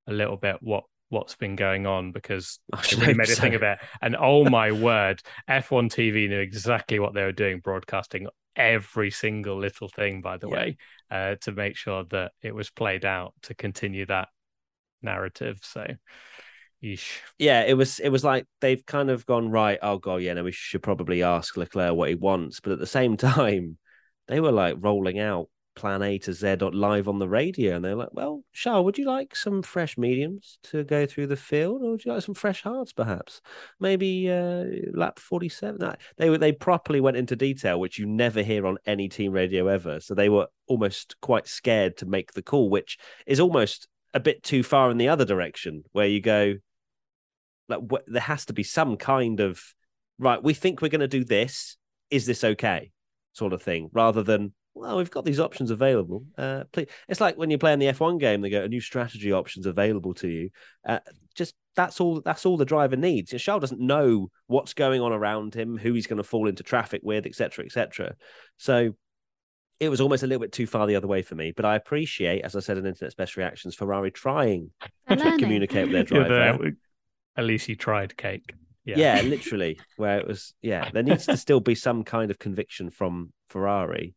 [0.08, 3.56] a little bit what what's been going on because I they really made a thing
[3.56, 3.80] of it.
[4.02, 9.58] And oh my word, F1 TV knew exactly what they were doing, broadcasting every single
[9.58, 10.56] little thing, by the Yeah.
[10.56, 10.78] way,
[11.12, 14.30] uh, to make sure that it was played out to continue that
[15.02, 15.60] narrative.
[15.62, 15.86] So,
[17.40, 19.80] yeah, it was it was like they've kind of gone right.
[19.82, 22.88] Oh god, yeah, no, we should probably ask Leclerc what he wants, but at the
[22.88, 23.78] same time,
[24.28, 27.76] they were like rolling out plan A to Z live on the radio.
[27.76, 31.36] And they're like, well, Charles, would you like some fresh mediums to go through the
[31.36, 31.82] field?
[31.84, 33.42] Or would you like some fresh hards, perhaps?
[33.80, 35.96] Maybe uh, lap 47.
[36.18, 40.00] They, they properly went into detail, which you never hear on any team radio ever.
[40.00, 44.44] So they were almost quite scared to make the call, which is almost a bit
[44.44, 46.56] too far in the other direction, where you go,
[47.68, 49.62] like, wh- there has to be some kind of,
[50.20, 51.78] right, we think we're going to do this.
[52.10, 52.92] Is this okay?
[53.34, 56.26] Sort of thing, rather than well, we've got these options available.
[56.38, 56.88] Uh, please.
[57.08, 59.66] It's like when you play in the F1 game, they go a new strategy options
[59.66, 60.50] available to you.
[60.86, 61.00] Uh,
[61.34, 62.22] just that's all.
[62.22, 63.34] That's all the driver needs.
[63.42, 67.02] Charles doesn't know what's going on around him, who he's going to fall into traffic
[67.04, 68.16] with, etc., etc.
[68.58, 68.96] So
[69.80, 71.54] it was almost a little bit too far the other way for me.
[71.56, 74.72] But I appreciate, as I said in Internet Special Reactions, Ferrari trying
[75.08, 76.72] to communicate with their driver.
[77.36, 78.54] Yeah, at least he tried cake.
[78.84, 78.98] Yeah.
[78.98, 79.80] yeah, literally.
[79.98, 84.16] Where it was, yeah, there needs to still be some kind of conviction from Ferrari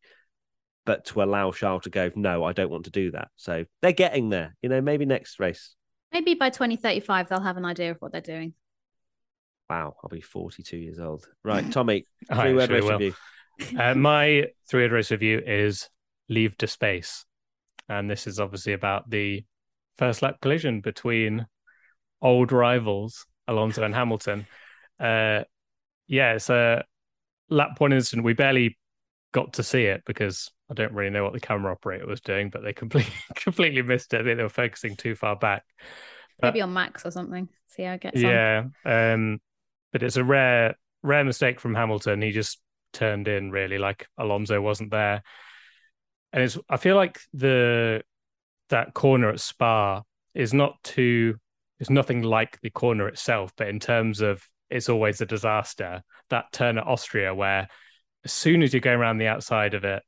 [0.88, 3.28] but to allow Charles to go, no, I don't want to do that.
[3.36, 4.56] So they're getting there.
[4.62, 5.74] You know, maybe next race.
[6.14, 8.54] Maybe by 2035, they'll have an idea of what they're doing.
[9.68, 11.28] Wow, I'll be 42 years old.
[11.44, 13.14] Right, Tommy, three word race review.
[13.76, 15.90] Uh, my three word race review is
[16.28, 17.26] Leave to Space.
[17.88, 19.44] And this is obviously about the
[19.96, 21.44] first lap collision between
[22.20, 24.46] old rivals, Alonso and Hamilton.
[24.98, 25.44] Uh,
[26.06, 26.84] yeah, it's a
[27.48, 28.24] lap one incident.
[28.24, 28.78] We barely
[29.32, 32.50] got to see it because I don't really know what the camera operator was doing,
[32.50, 34.20] but they completely completely missed it.
[34.20, 35.64] I think they were focusing too far back.
[36.40, 37.48] But, Maybe on Max or something.
[37.68, 38.92] See how it gets yeah, on.
[38.92, 39.40] Um,
[39.92, 42.22] but it's a rare rare mistake from Hamilton.
[42.22, 42.60] He just
[42.92, 45.22] turned in really like Alonso wasn't there.
[46.32, 48.02] And it's I feel like the
[48.68, 50.02] that corner at Spa
[50.34, 51.36] is not too
[51.80, 56.02] it's nothing like the corner itself, but in terms of it's always a disaster.
[56.30, 57.68] That turn at Austria where
[58.24, 60.02] as soon as you're going around the outside of it,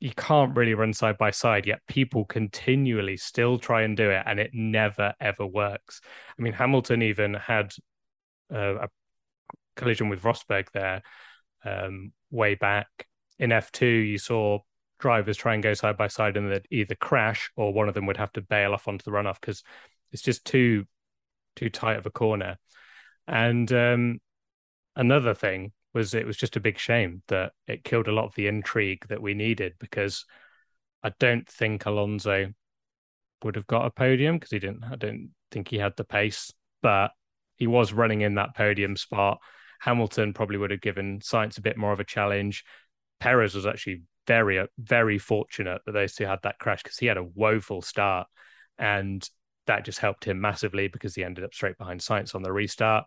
[0.00, 4.22] you can't really run side by side yet people continually still try and do it
[4.26, 6.00] and it never ever works
[6.38, 7.72] i mean hamilton even had
[8.52, 8.88] uh, a
[9.76, 11.02] collision with rosberg there
[11.64, 12.88] um, way back
[13.38, 14.58] in f2 you saw
[14.98, 18.06] drivers try and go side by side and they'd either crash or one of them
[18.06, 19.62] would have to bail off onto the runoff because
[20.12, 20.84] it's just too
[21.56, 22.56] too tight of a corner
[23.26, 24.18] and um,
[24.96, 28.34] another thing was it was just a big shame that it killed a lot of
[28.34, 30.24] the intrigue that we needed because
[31.02, 32.52] I don't think Alonso
[33.42, 34.84] would have got a podium because he didn't.
[34.84, 37.10] I don't think he had the pace, but
[37.56, 39.38] he was running in that podium spot.
[39.80, 42.64] Hamilton probably would have given Sainz a bit more of a challenge.
[43.18, 47.16] Perez was actually very, very fortunate that those two had that crash because he had
[47.16, 48.28] a woeful start,
[48.78, 49.28] and
[49.70, 53.04] that just helped him massively because he ended up straight behind Sainz on the restart.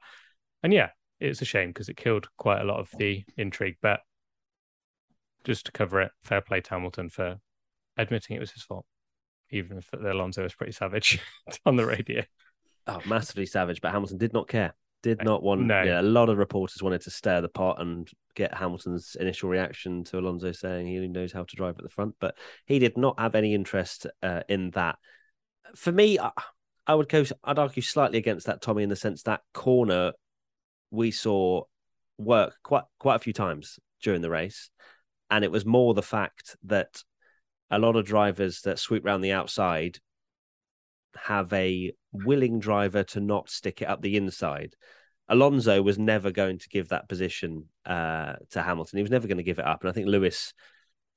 [0.63, 3.75] And yeah, it's a shame because it killed quite a lot of the intrigue.
[3.81, 3.99] But
[5.43, 7.35] just to cover it, fair play to Hamilton for
[7.97, 8.85] admitting it was his fault,
[9.49, 11.19] even if Alonso was pretty savage
[11.65, 12.23] on the radio.
[12.87, 14.73] Oh, massively savage, but Hamilton did not care.
[15.01, 15.63] Did not want.
[15.63, 15.83] No.
[15.83, 20.05] Yeah, a lot of reporters wanted to stir the pot and get Hamilton's initial reaction
[20.05, 23.19] to Alonso saying he knows how to drive at the front, but he did not
[23.19, 24.97] have any interest uh, in that.
[25.75, 26.31] For me, I,
[26.85, 27.23] I would go.
[27.43, 30.13] I'd argue slightly against that, Tommy, in the sense that corner
[30.91, 31.63] we saw
[32.17, 34.69] work quite quite a few times during the race,
[35.29, 37.03] and it was more the fact that
[37.71, 39.99] a lot of drivers that sweep around the outside
[41.15, 44.75] have a willing driver to not stick it up the inside.
[45.29, 48.97] Alonso was never going to give that position uh, to Hamilton.
[48.97, 50.53] He was never going to give it up, and I think Lewis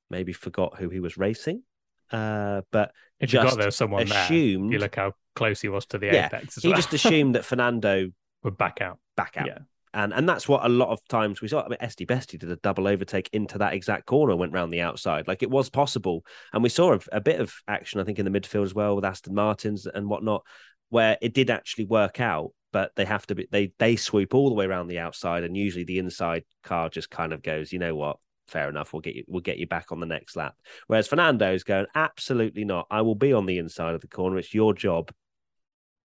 [0.09, 1.63] maybe forgot who he was racing.
[2.11, 5.85] Uh, but if you got there someone assumed, there, you look how close he was
[5.87, 6.61] to the yeah, apex.
[6.61, 6.77] he well.
[6.77, 8.09] just assumed that Fernando
[8.43, 8.99] would back out.
[9.15, 9.47] Back out.
[9.47, 9.59] Yeah.
[9.93, 11.63] And and that's what a lot of times we saw.
[11.63, 14.81] I mean, Esti Besti did a double overtake into that exact corner, went round the
[14.81, 15.27] outside.
[15.27, 16.23] Like it was possible.
[16.53, 18.95] And we saw a, a bit of action, I think, in the midfield as well
[18.95, 20.43] with Aston Martins and whatnot,
[20.89, 22.51] where it did actually work out.
[22.73, 25.57] But they have to be they they swoop all the way around the outside, and
[25.57, 28.17] usually the inside car just kind of goes, you know what,
[28.47, 28.93] fair enough.
[28.93, 29.23] We'll get you.
[29.27, 30.55] We'll get you back on the next lap.
[30.87, 32.87] Whereas Fernando's going, absolutely not.
[32.89, 34.37] I will be on the inside of the corner.
[34.37, 35.11] It's your job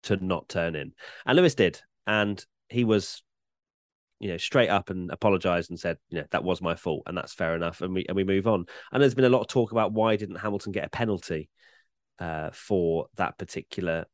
[0.04, 0.92] to not turn in.
[1.24, 3.22] And Lewis did, and he was
[4.18, 7.16] you know straight up and apologized and said you know that was my fault and
[7.16, 9.46] that's fair enough and we and we move on and there's been a lot of
[9.46, 11.50] talk about why didn't hamilton get a penalty
[12.18, 14.06] uh, for that particular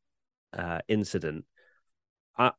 [0.51, 1.45] uh, incident
[2.37, 2.51] i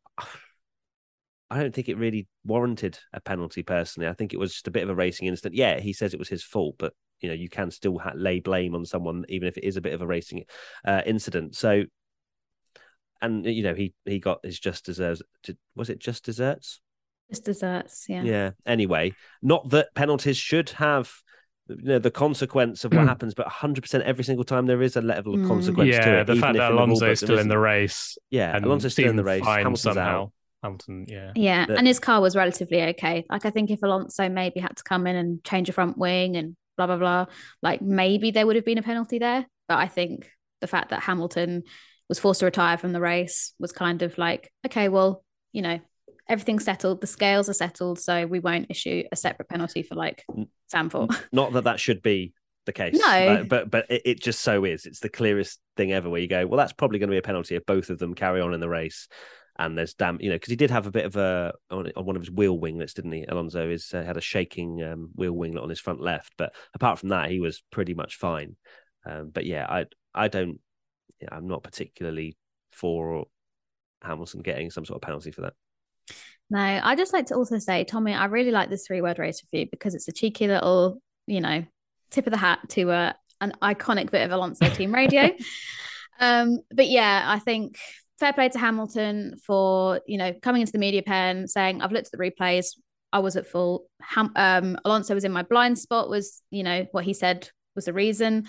[1.50, 4.70] i don't think it really warranted a penalty personally i think it was just a
[4.70, 7.34] bit of a racing incident yeah he says it was his fault but you know
[7.34, 10.02] you can still ha- lay blame on someone even if it is a bit of
[10.02, 10.44] a racing
[10.86, 11.84] uh, incident so
[13.22, 15.22] and you know he he got his just deserves
[15.74, 16.80] was it just desserts
[17.30, 18.22] just desserts, yeah.
[18.22, 18.50] Yeah.
[18.66, 21.10] Anyway, not that penalties should have
[21.68, 24.96] you know the consequence of what happens, but 100 percent every single time there is
[24.96, 25.48] a level of Mm.
[25.48, 26.26] consequence to yeah, it.
[26.26, 28.92] the fact that in the rule Alonso's book still in the race yeah, and Alonso's
[28.92, 29.42] still in the race.
[29.42, 30.24] fine Hamilton's somehow.
[30.24, 30.32] out.
[30.64, 31.32] Hamilton, yeah.
[31.36, 33.24] Yeah, That- and his car was relatively okay.
[33.30, 36.36] Like I think if Alonso maybe had to come in and change a front wing
[36.36, 37.26] and blah blah blah,
[37.62, 39.46] like maybe there would have been a penalty there.
[39.68, 40.28] But I think
[40.60, 41.62] the fact that Hamilton
[42.08, 45.80] was forced to retire from the race was kind of like, okay, well, you know,
[46.28, 50.24] everything's settled, the scales are settled, so we won't issue a separate penalty for like
[50.34, 51.10] N- Sanford.
[51.32, 52.32] Not that that should be
[52.66, 52.94] the case.
[52.94, 53.44] No.
[53.46, 54.86] but but, but it, it just so is.
[54.86, 56.08] It's the clearest thing ever.
[56.08, 58.14] Where you go, well, that's probably going to be a penalty if both of them
[58.14, 59.06] carry on in the race.
[59.56, 62.04] And there's damn, you know, because he did have a bit of a on, on
[62.04, 63.24] one of his wheel winglets, didn't he?
[63.24, 66.98] Alonso is uh, had a shaking um, wheel winglet on his front left, but apart
[66.98, 68.56] from that, he was pretty much fine.
[69.06, 70.58] Um, but yeah, I I don't,
[71.20, 72.36] yeah, I'm not particularly
[72.72, 73.26] for
[74.02, 75.54] Hamilton getting some sort of penalty for that.
[76.50, 79.42] No, I just like to also say, Tommy, I really like this three word race
[79.44, 81.64] review because it's a cheeky little, you know,
[82.10, 85.30] tip of the hat to uh, an iconic bit of Alonso team radio.
[86.20, 87.78] um, but yeah, I think
[88.18, 92.06] fair play to Hamilton for, you know, coming into the media pen saying, I've looked
[92.06, 92.76] at the replays,
[93.12, 93.86] I was at full.
[94.00, 97.86] Ham- um, Alonso was in my blind spot, was, you know, what he said was
[97.86, 98.46] the reason.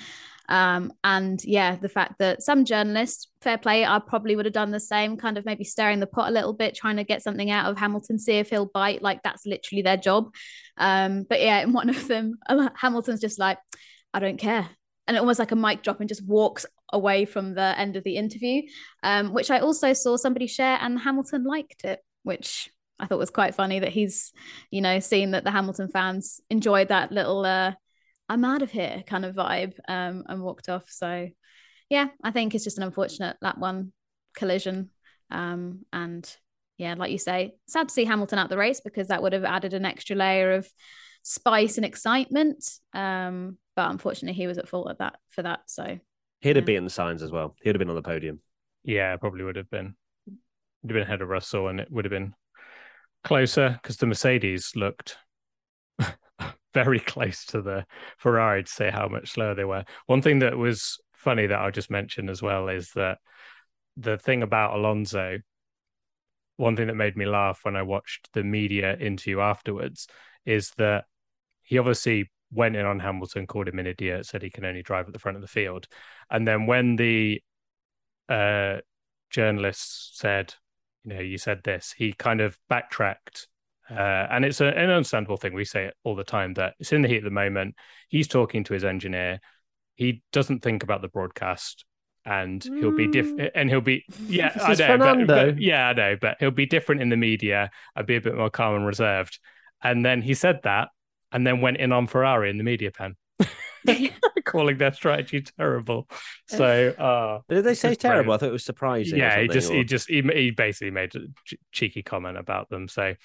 [0.47, 4.71] Um, and yeah, the fact that some journalists, fair play, I probably would have done
[4.71, 7.49] the same, kind of maybe stirring the pot a little bit, trying to get something
[7.49, 9.01] out of Hamilton, see if he'll bite.
[9.01, 10.34] Like that's literally their job.
[10.78, 12.36] Um, but yeah, in one of them,
[12.75, 13.58] Hamilton's just like,
[14.13, 14.69] I don't care.
[15.08, 18.17] And almost like a mic drop and just walks away from the end of the
[18.17, 18.61] interview,
[19.03, 22.69] um, which I also saw somebody share, and Hamilton liked it, which
[22.99, 24.31] I thought was quite funny that he's,
[24.71, 27.73] you know, seen that the Hamilton fans enjoyed that little uh,
[28.29, 30.89] I'm out of here kind of vibe um, and walked off.
[30.89, 31.29] So,
[31.89, 33.93] yeah, I think it's just an unfortunate that one
[34.35, 34.89] collision.
[35.29, 36.29] Um, and
[36.77, 39.43] yeah, like you say, sad to see Hamilton out the race because that would have
[39.43, 40.67] added an extra layer of
[41.21, 42.65] spice and excitement.
[42.93, 45.61] Um, but unfortunately, he was at fault at that for that.
[45.67, 45.99] So,
[46.41, 47.55] He'd have beaten the Sainz as well.
[47.61, 48.39] He'd have been on the podium.
[48.83, 49.95] Yeah, probably would have been.
[50.27, 52.35] Would have been ahead of Russell, and it would have been
[53.23, 55.17] closer because the Mercedes looked
[56.73, 57.85] very close to the
[58.17, 59.83] Ferrari to say how much slower they were.
[60.05, 63.17] One thing that was funny that I'll just mention as well is that
[63.97, 65.39] the thing about Alonso,
[66.57, 70.07] one thing that made me laugh when I watched the media interview afterwards
[70.45, 71.05] is that
[71.63, 75.07] he obviously went in on Hamilton, called him an idiot, said he can only drive
[75.07, 75.87] at the front of the field.
[76.29, 77.41] And then when the
[78.29, 78.77] uh,
[79.29, 80.53] journalists said,
[81.03, 83.47] you know, you said this, he kind of backtracked.
[83.89, 83.93] Uh,
[84.31, 85.53] and it's a, an understandable thing.
[85.53, 87.75] We say it all the time that it's in the heat of the moment.
[88.09, 89.39] He's talking to his engineer.
[89.95, 91.85] He doesn't think about the broadcast
[92.25, 93.51] and he'll be different.
[93.53, 94.87] And he'll be, yeah, I know.
[94.97, 96.15] But, but- yeah, I know.
[96.19, 97.69] But he'll be different in the media.
[97.95, 99.37] I'd be a bit more calm and reserved.
[99.83, 100.89] And then he said that
[101.35, 103.15] and then went in on Ferrari in the media pen,
[104.45, 106.07] calling their strategy terrible.
[106.47, 108.23] So, uh, Did they say terrible?
[108.23, 108.31] brilliant.
[108.31, 109.19] I thought it was surprising.
[109.19, 112.69] yeah, he just or- he just he, he basically made a ch- cheeky comment about
[112.69, 112.87] them.
[112.87, 113.15] So,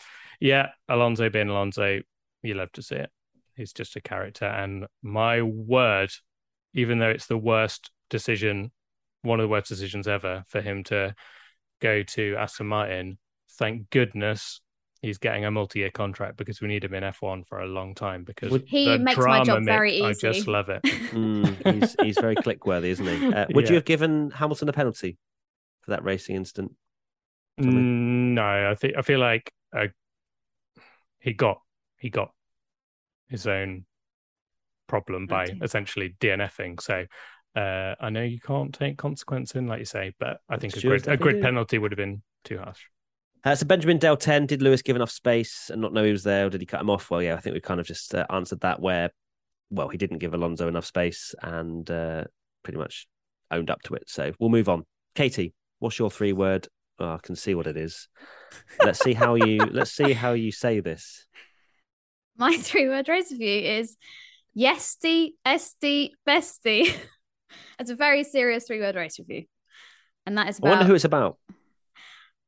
[0.41, 2.01] yeah, Alonso being Alonso,
[2.43, 3.11] you love to see it.
[3.55, 6.11] He's just a character, and my word,
[6.75, 8.73] even though it's the worst decision,
[9.23, 11.15] one of the worst decisions ever for him to
[11.81, 13.19] go to Aston Martin,
[13.53, 14.61] thank goodness
[15.03, 18.25] he's getting a multi-year contract because we need him in F1 for a long time
[18.25, 20.83] because He the makes my drama, job very Mick, I just love it.
[21.13, 23.35] Mm, he's he's very click worthy, isn't he?
[23.35, 23.71] Uh, would Yeah.
[23.71, 25.19] you have given Hamilton a penalty
[25.83, 26.73] for that racing incident?
[27.59, 27.81] Tommy?
[27.81, 29.89] Mm, No, I think I feel like uh,
[31.19, 31.61] he got
[31.99, 32.33] he got
[33.29, 33.85] his own
[34.87, 35.59] problem by Okay.
[35.63, 36.81] essentially DNFing.
[36.81, 37.07] So
[37.57, 40.81] uh, I know you can't take consequence in, like you say, but I think a
[40.81, 42.83] grid, a grid penalty would have been too harsh.
[43.45, 46.25] Uh, so Benjamin Del 10, did Lewis give enough space and not know he was
[46.25, 47.11] there, or did he cut him off?
[47.11, 49.11] Well, yeah, I think we kind of just uh, answered that where,
[49.71, 52.25] well, he didn't give Alonso enough space and uh,
[52.63, 53.07] pretty much
[53.51, 54.05] owned up to it.
[54.09, 54.85] So we'll move on.
[55.15, 56.69] Katie, what's your three word?
[56.99, 58.09] Oh, I can see what it is.
[58.85, 61.27] Let's see how you let's see how you say this.
[62.37, 63.97] My three word race review is
[64.57, 66.95] yesty, esty, bestie.
[67.79, 69.45] it's a very serious three word race review.
[70.27, 71.39] And that is I wonder who it's about.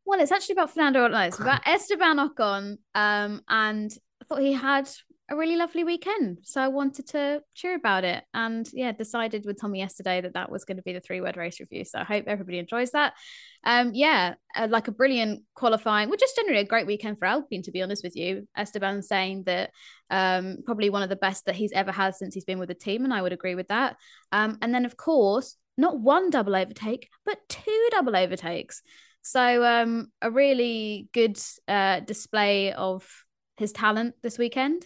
[0.05, 2.79] Well, it's actually about Fernando no, it's about Esteban Ocon.
[2.95, 3.91] Um, and
[4.21, 4.89] I thought he had
[5.31, 6.39] a really lovely weekend.
[6.43, 8.23] So I wanted to cheer about it.
[8.35, 11.37] And yeah, decided with Tommy yesterday that that was going to be the three word
[11.37, 11.85] race review.
[11.85, 13.15] So I hope everybody enjoys that.
[13.65, 17.63] Um, yeah, uh, like a brilliant qualifying, well, just generally a great weekend for Alpine,
[17.63, 18.47] to be honest with you.
[18.57, 19.71] Esteban saying that
[20.11, 22.75] um, probably one of the best that he's ever had since he's been with the
[22.75, 23.05] team.
[23.05, 23.97] And I would agree with that.
[24.33, 28.83] Um, and then, of course, not one double overtake, but two double overtakes.
[29.23, 33.09] So um, a really good uh, display of
[33.57, 34.85] his talent this weekend.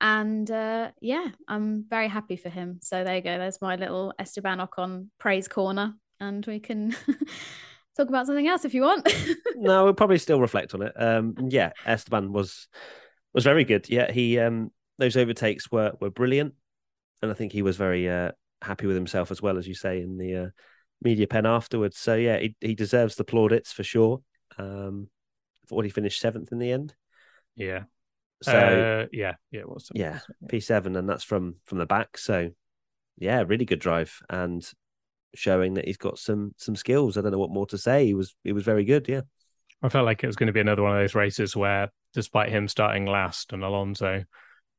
[0.00, 2.80] And uh, yeah, I'm very happy for him.
[2.82, 3.38] So there you go.
[3.38, 6.90] There's my little Esteban Ocon praise corner, and we can
[7.96, 9.08] talk about something else if you want.
[9.56, 10.92] no, we'll probably still reflect on it.
[10.96, 12.68] Um, yeah, Esteban was
[13.32, 13.88] was very good.
[13.88, 16.54] Yeah, he um, those overtakes were were brilliant,
[17.22, 18.32] and I think he was very uh,
[18.62, 20.48] happy with himself as well as you say in the uh,
[21.04, 21.98] media pen afterwards.
[21.98, 24.22] So yeah, he he deserves the plaudits for sure.
[24.58, 25.08] Um,
[25.68, 26.94] thought he finished seventh in the end.
[27.56, 27.84] Yeah.
[28.42, 29.90] So uh, yeah, yeah, it was.
[29.94, 32.18] Yeah, P seven, and that's from from the back.
[32.18, 32.50] So
[33.18, 34.68] yeah, really good drive and
[35.34, 37.16] showing that he's got some some skills.
[37.16, 38.06] I don't know what more to say.
[38.06, 39.08] He was he was very good.
[39.08, 39.22] Yeah.
[39.82, 42.48] I felt like it was going to be another one of those races where, despite
[42.48, 44.24] him starting last and Alonso,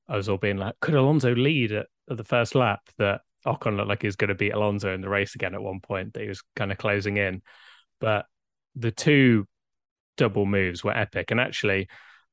[0.08, 2.80] I was all being like, could Alonso lead at, at the first lap?
[2.98, 5.62] That Ocon looked like he was going to beat Alonso in the race again at
[5.62, 6.14] one point.
[6.14, 7.42] That he was kind of closing in,
[8.00, 8.26] but
[8.76, 9.48] the two
[10.18, 11.32] double moves were epic.
[11.32, 11.88] And actually,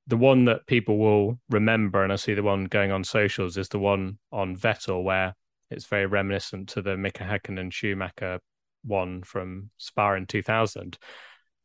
[0.06, 3.68] the one that people will remember, and I see the one going on socials, is
[3.68, 5.34] the one on Vettel where
[5.70, 8.40] it's very reminiscent to the Mika Häkkinen Schumacher
[8.84, 10.98] one from Spa in 2000.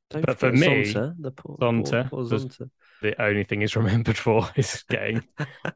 [0.09, 2.69] Don't but for me, Zonta, the poor, Zonta, poor, poor Zonta.
[3.01, 5.23] the only thing he's remembered for is getting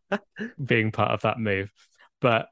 [0.64, 1.72] being part of that move.
[2.22, 2.48] But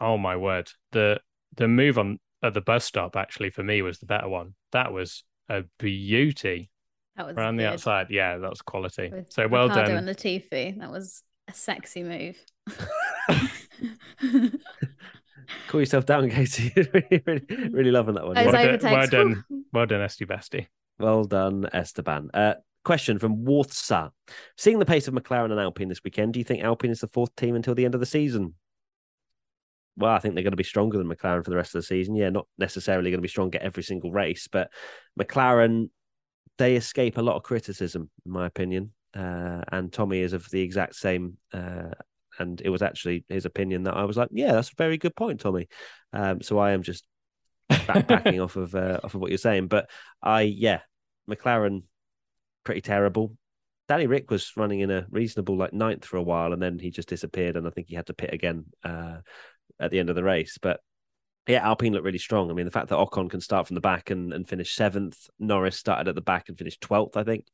[0.00, 1.20] oh my word, the
[1.56, 4.54] the move on at the bus stop actually for me was the better one.
[4.72, 6.70] That was a beauty.
[7.16, 7.64] That was around good.
[7.64, 8.06] the outside.
[8.10, 9.10] Yeah, that was quality.
[9.12, 10.08] With so well Ricciardo done.
[10.08, 12.38] And Latifi, that was a sexy move.
[15.68, 16.72] Call yourself down, Katie.
[16.76, 18.36] really, really, really loving that one.
[18.36, 20.26] Well, done, well done, well done, Esti
[20.98, 22.30] Well done, Esteban.
[22.32, 24.10] Uh, question from Warthsa.
[24.56, 27.08] Seeing the pace of McLaren and Alpine this weekend, do you think Alpine is the
[27.08, 28.54] fourth team until the end of the season?
[29.96, 31.86] Well, I think they're going to be stronger than McLaren for the rest of the
[31.86, 32.14] season.
[32.14, 34.70] Yeah, not necessarily going to be stronger every single race, but
[35.18, 35.90] McLaren,
[36.58, 38.92] they escape a lot of criticism, in my opinion.
[39.14, 41.90] Uh, and Tommy is of the exact same uh,
[42.40, 45.14] and it was actually his opinion that I was like, yeah, that's a very good
[45.14, 45.68] point, Tommy.
[46.12, 47.04] Um, so I am just
[47.68, 49.90] back, backing off of uh, off of what you're saying, but
[50.22, 50.80] I yeah,
[51.28, 51.82] McLaren
[52.64, 53.36] pretty terrible.
[53.88, 56.90] Danny Ric was running in a reasonable like ninth for a while, and then he
[56.90, 59.18] just disappeared, and I think he had to pit again uh,
[59.78, 60.58] at the end of the race.
[60.60, 60.80] But
[61.46, 62.50] yeah, Alpine looked really strong.
[62.50, 65.28] I mean, the fact that Ocon can start from the back and, and finish seventh,
[65.38, 67.46] Norris started at the back and finished twelfth, I think.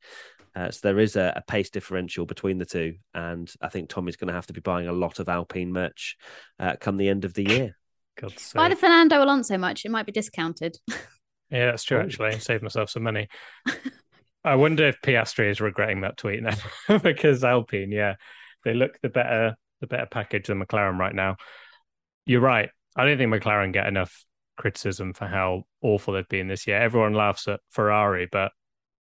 [0.55, 4.15] Uh, so there is a, a, pace differential between the two, and I think Tommy's
[4.15, 6.17] going to have to be buying a lot of Alpine merch
[6.59, 7.77] uh, come the end of the year.
[8.55, 10.77] Buy the Fernando Alonso much; it might be discounted.
[11.51, 11.99] yeah, that's true.
[11.99, 13.27] Actually, save myself some money.
[14.43, 16.55] I wonder if Piastri is regretting that tweet now
[17.03, 18.15] because Alpine, yeah,
[18.65, 21.35] they look the better the better package than McLaren right now.
[22.27, 22.69] You're right.
[22.95, 24.25] I don't think McLaren get enough
[24.57, 26.77] criticism for how awful they've been this year.
[26.77, 28.51] Everyone laughs at Ferrari, but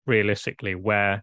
[0.06, 1.22] realistically, where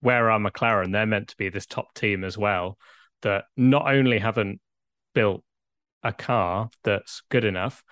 [0.00, 0.92] where are McLaren?
[0.92, 2.78] They're meant to be this top team as well
[3.22, 4.60] that not only haven't
[5.14, 5.42] built
[6.04, 7.82] a car that's good enough,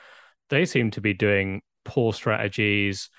[0.48, 3.10] they seem to be doing poor strategies.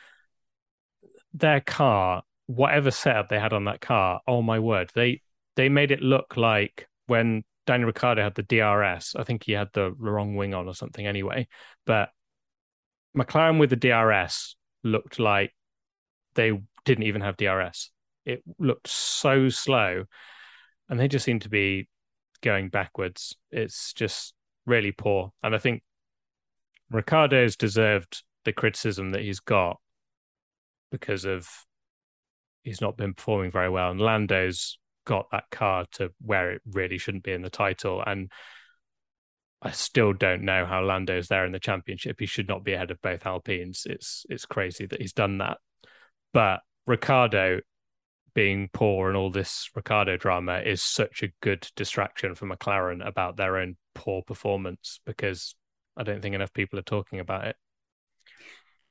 [1.33, 5.21] Their car, whatever setup they had on that car, oh my word, they
[5.57, 9.15] they made it look like when Daniel Ricciardo had the DRS.
[9.15, 11.47] I think he had the wrong wing on or something anyway.
[11.85, 12.09] But
[13.17, 15.53] McLaren with the DRS looked like
[16.35, 16.51] they
[16.85, 17.91] didn't even have DRS
[18.25, 20.05] it looked so slow,
[20.89, 21.87] and they just seem to be
[22.41, 23.35] going backwards.
[23.51, 24.33] It's just
[24.65, 25.83] really poor, and I think
[26.89, 29.79] Ricciardo's deserved the criticism that he's got
[30.91, 31.47] because of
[32.63, 36.97] he's not been performing very well, and Lando's got that car to where it really
[36.97, 38.31] shouldn't be in the title, and.
[39.61, 42.17] I still don't know how Lando's there in the championship.
[42.19, 43.87] He should not be ahead of both Alpines.
[43.87, 45.57] It's it's crazy that he's done that.
[46.33, 47.61] But Ricciardo
[48.35, 53.37] being poor and all this Ricciardo drama is such a good distraction for McLaren about
[53.37, 55.55] their own poor performance because
[55.97, 57.55] I don't think enough people are talking about it.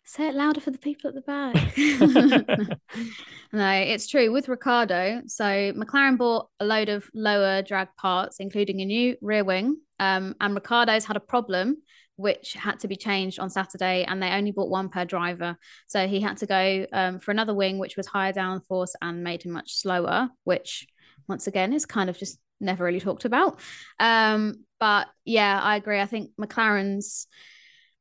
[0.06, 1.54] Say it louder for the people at the back.
[3.52, 5.22] no, it's true with Ricciardo.
[5.26, 9.78] So McLaren bought a load of lower drag parts, including a new rear wing.
[9.98, 11.78] Um, and Ricciardo's had a problem
[12.16, 15.56] which had to be changed on Saturday, and they only bought one per driver.
[15.88, 19.42] So he had to go um, for another wing, which was higher downforce and made
[19.42, 20.86] him much slower, which
[21.28, 23.58] once again is kind of just never really talked about.
[23.98, 26.00] Um, but yeah, I agree.
[26.00, 27.26] I think McLaren's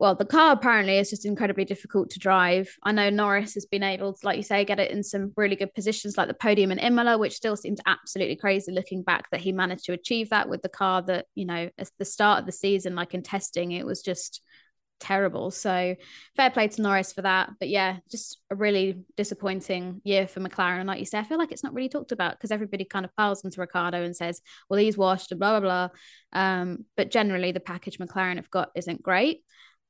[0.03, 2.77] well, the car apparently is just incredibly difficult to drive.
[2.83, 5.55] I know Norris has been able to, like you say, get it in some really
[5.55, 9.39] good positions, like the podium in Imola, which still seems absolutely crazy looking back that
[9.39, 12.45] he managed to achieve that with the car that, you know, at the start of
[12.45, 14.41] the season, like in testing, it was just
[14.99, 15.51] terrible.
[15.51, 15.95] So
[16.35, 17.51] fair play to Norris for that.
[17.57, 20.79] But yeah, just a really disappointing year for McLaren.
[20.79, 23.05] And like you say, I feel like it's not really talked about because everybody kind
[23.05, 25.97] of piles into Ricciardo and says, well, he's washed and blah, blah, blah.
[26.33, 29.43] Um, but generally, the package McLaren have got isn't great.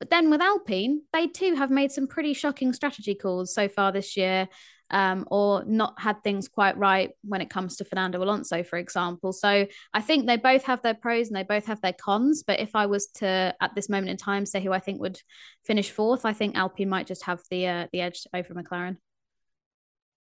[0.04, 3.94] But then with Alpine, they too have made some pretty shocking strategy calls so far
[3.94, 4.50] this year
[4.90, 9.32] um, or not had things quite right when it comes to Fernando Alonso, for example.
[9.32, 12.44] So I think they both have their pros and they both have their cons.
[12.46, 15.22] But if I was to, at this moment in time, say who I think would
[15.64, 18.98] finish fourth, I think Alpine might just have the uh, the edge over McLaren.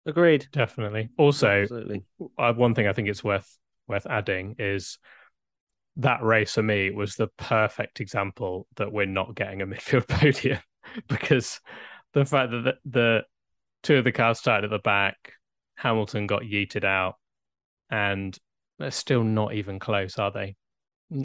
[0.06, 0.50] Agreed.
[0.52, 1.08] Definitely.
[1.18, 2.04] Also, Absolutely.
[2.38, 3.58] Uh, one thing I think it's worth
[3.88, 4.98] worth adding is
[6.00, 10.60] that race for me was the perfect example that we're not getting a midfield podium
[11.08, 11.60] because
[12.14, 13.24] the fact that the, the
[13.84, 15.34] two of the cars started at the back.
[15.76, 17.16] Hamilton got yeeted out,
[17.90, 18.38] and
[18.80, 20.56] they're still not even close, are they?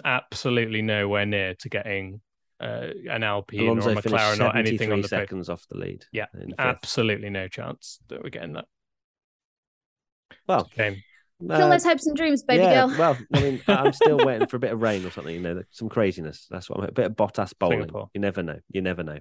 [0.04, 2.20] Absolutely nowhere near to getting
[2.60, 6.04] uh, an Alpine Alonso or a McLaren or anything on the seconds off the lead.
[6.12, 6.26] Yeah,
[6.58, 8.66] absolutely no chance that we're getting that.
[10.46, 10.70] Well,
[11.49, 11.57] game.
[11.57, 12.99] Uh, Kill those hopes and dreams, baby yeah, girl.
[12.99, 15.34] Well, I mean, I'm still waiting for a bit of rain or something.
[15.34, 16.47] You know, some craziness.
[16.51, 16.84] That's what I'm.
[16.86, 17.80] A bit of Bottas bowling.
[17.80, 18.11] Singapore.
[18.14, 18.59] You never know.
[18.70, 19.18] You never know.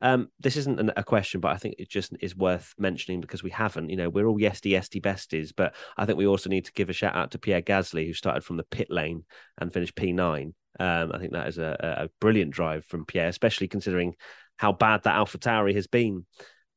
[0.00, 3.42] Um, this isn't an, a question, but I think it just is worth mentioning because
[3.42, 3.90] we haven't.
[3.90, 6.90] You know, we're all yesty yesty besties, but I think we also need to give
[6.90, 9.24] a shout out to Pierre Gasly, who started from the pit lane
[9.58, 10.52] and finished P9.
[10.78, 14.14] Um, I think that is a, a brilliant drive from Pierre, especially considering
[14.56, 16.26] how bad that AlphaTauri has been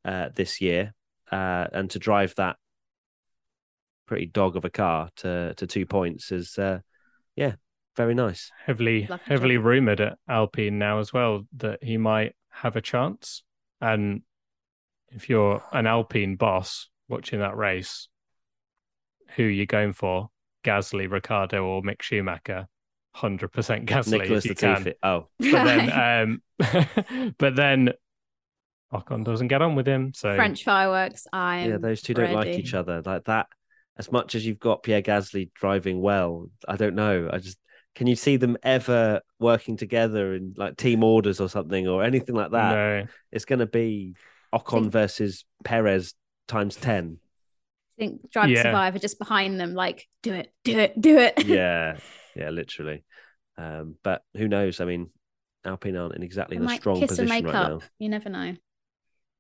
[0.05, 0.93] uh, this year,
[1.31, 2.57] uh, and to drive that
[4.09, 6.79] pretty dog of a car to to two points is uh,
[7.35, 7.53] yeah
[7.95, 8.51] very nice.
[8.65, 9.65] Heavily Lucky heavily job.
[9.65, 13.43] rumored at alpine now as well that he might have a chance.
[13.79, 14.23] And
[15.09, 18.07] if you're an alpine boss watching that race
[19.35, 20.29] who are you going for?
[20.65, 22.67] Gasly ricciardo or mick schumacher?
[23.15, 24.93] 100% gasly Nicholas if you can.
[25.03, 25.27] oh.
[25.39, 27.93] But then um but then
[28.91, 32.47] Ocon doesn't get on with him so french fireworks i yeah those two don't like
[32.47, 33.03] each other.
[33.05, 33.45] Like that
[33.99, 37.29] as much as you've got Pierre Gasly driving well, I don't know.
[37.31, 37.57] I just
[37.95, 42.33] can you see them ever working together in like team orders or something or anything
[42.33, 42.71] like that?
[42.71, 43.05] No.
[43.33, 44.15] It's going to be
[44.55, 46.13] Ocon versus Perez
[46.47, 47.17] times 10.
[47.19, 48.63] I think Drive yeah.
[48.63, 51.33] to Survive are just behind them, like, do it, do it, do it.
[51.45, 51.97] yeah,
[52.37, 53.03] yeah, literally.
[53.57, 54.79] Um, but who knows?
[54.79, 55.09] I mean,
[55.65, 57.69] Alpine aren't in exactly in a strong position right up.
[57.69, 57.79] now.
[57.97, 58.55] You never know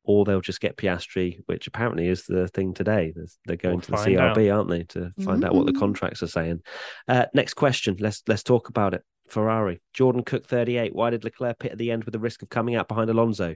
[0.09, 3.13] or they'll just get Piastri, which apparently is the thing today.
[3.45, 4.57] They're going we'll to the CRB, out.
[4.57, 5.43] aren't they, to find mm-hmm.
[5.43, 5.79] out what the mm-hmm.
[5.79, 6.61] contracts are saying.
[7.07, 7.95] Uh, next question.
[7.99, 9.03] Let's let's talk about it.
[9.27, 10.95] Ferrari, Jordan Cook, thirty-eight.
[10.95, 13.53] Why did Leclerc pit at the end with the risk of coming out behind Alonso?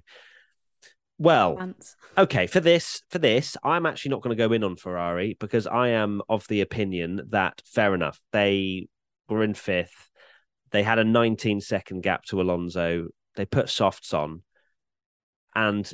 [1.18, 1.74] Well,
[2.16, 5.66] okay, for this, for this, I'm actually not going to go in on Ferrari because
[5.66, 8.20] I am of the opinion that fair enough.
[8.32, 8.90] They
[9.28, 10.12] were in fifth.
[10.70, 13.08] They had a 19 second gap to Alonso.
[13.36, 14.44] They put softs on.
[15.56, 15.92] And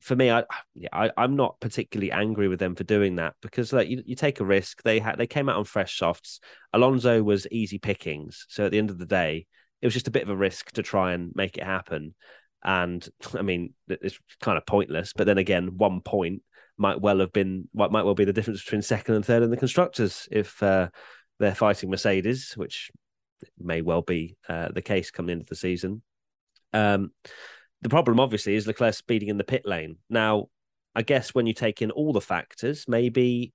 [0.00, 0.44] for me, I
[0.92, 4.40] I, am not particularly angry with them for doing that because like you, you take
[4.40, 4.82] a risk.
[4.82, 6.40] They had they came out on fresh softs.
[6.72, 9.46] Alonso was easy pickings, so at the end of the day,
[9.82, 12.14] it was just a bit of a risk to try and make it happen.
[12.62, 15.12] And I mean, it's kind of pointless.
[15.16, 16.42] But then again, one point
[16.76, 19.50] might well have been what might well be the difference between second and third in
[19.50, 20.88] the constructors if uh,
[21.40, 22.90] they're fighting Mercedes, which
[23.58, 26.02] may well be uh, the case coming into the season.
[26.72, 27.10] Um,
[27.82, 29.96] the problem, obviously, is Leclerc speeding in the pit lane.
[30.10, 30.48] Now,
[30.94, 33.52] I guess when you take in all the factors, maybe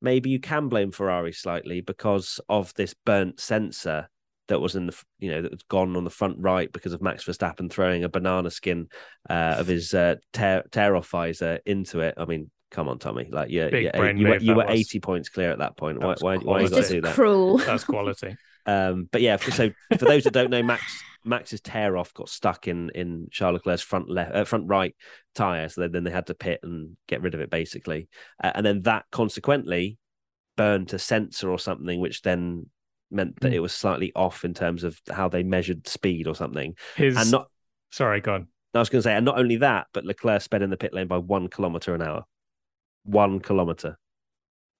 [0.00, 4.08] maybe you can blame Ferrari slightly because of this burnt sensor
[4.48, 7.02] that was in the you know that was gone on the front right because of
[7.02, 8.88] Max Verstappen throwing a banana skin
[9.28, 12.14] uh, of his uh, tear, tear off visor into it.
[12.16, 15.50] I mean, come on, Tommy, like yeah, yeah you, were, you were eighty points clear
[15.50, 16.00] at that point.
[16.00, 17.14] Why, why, why, you got to do that?
[17.14, 17.58] Cruel.
[17.58, 18.36] That's quality.
[18.66, 22.68] Um, but yeah, so for those that don't know, Max Max's tear off got stuck
[22.68, 24.94] in in Charles Leclerc's front left uh, front right
[25.34, 28.08] tire, so then they had to pit and get rid of it basically,
[28.42, 29.98] uh, and then that consequently
[30.56, 32.66] burned a sensor or something, which then
[33.10, 33.54] meant that mm.
[33.54, 36.74] it was slightly off in terms of how they measured speed or something.
[36.96, 37.16] His...
[37.16, 37.48] And not
[37.90, 38.48] sorry, go on.
[38.72, 40.94] I was going to say, and not only that, but Leclerc sped in the pit
[40.94, 42.24] lane by one kilometer an hour.
[43.02, 43.98] One kilometer.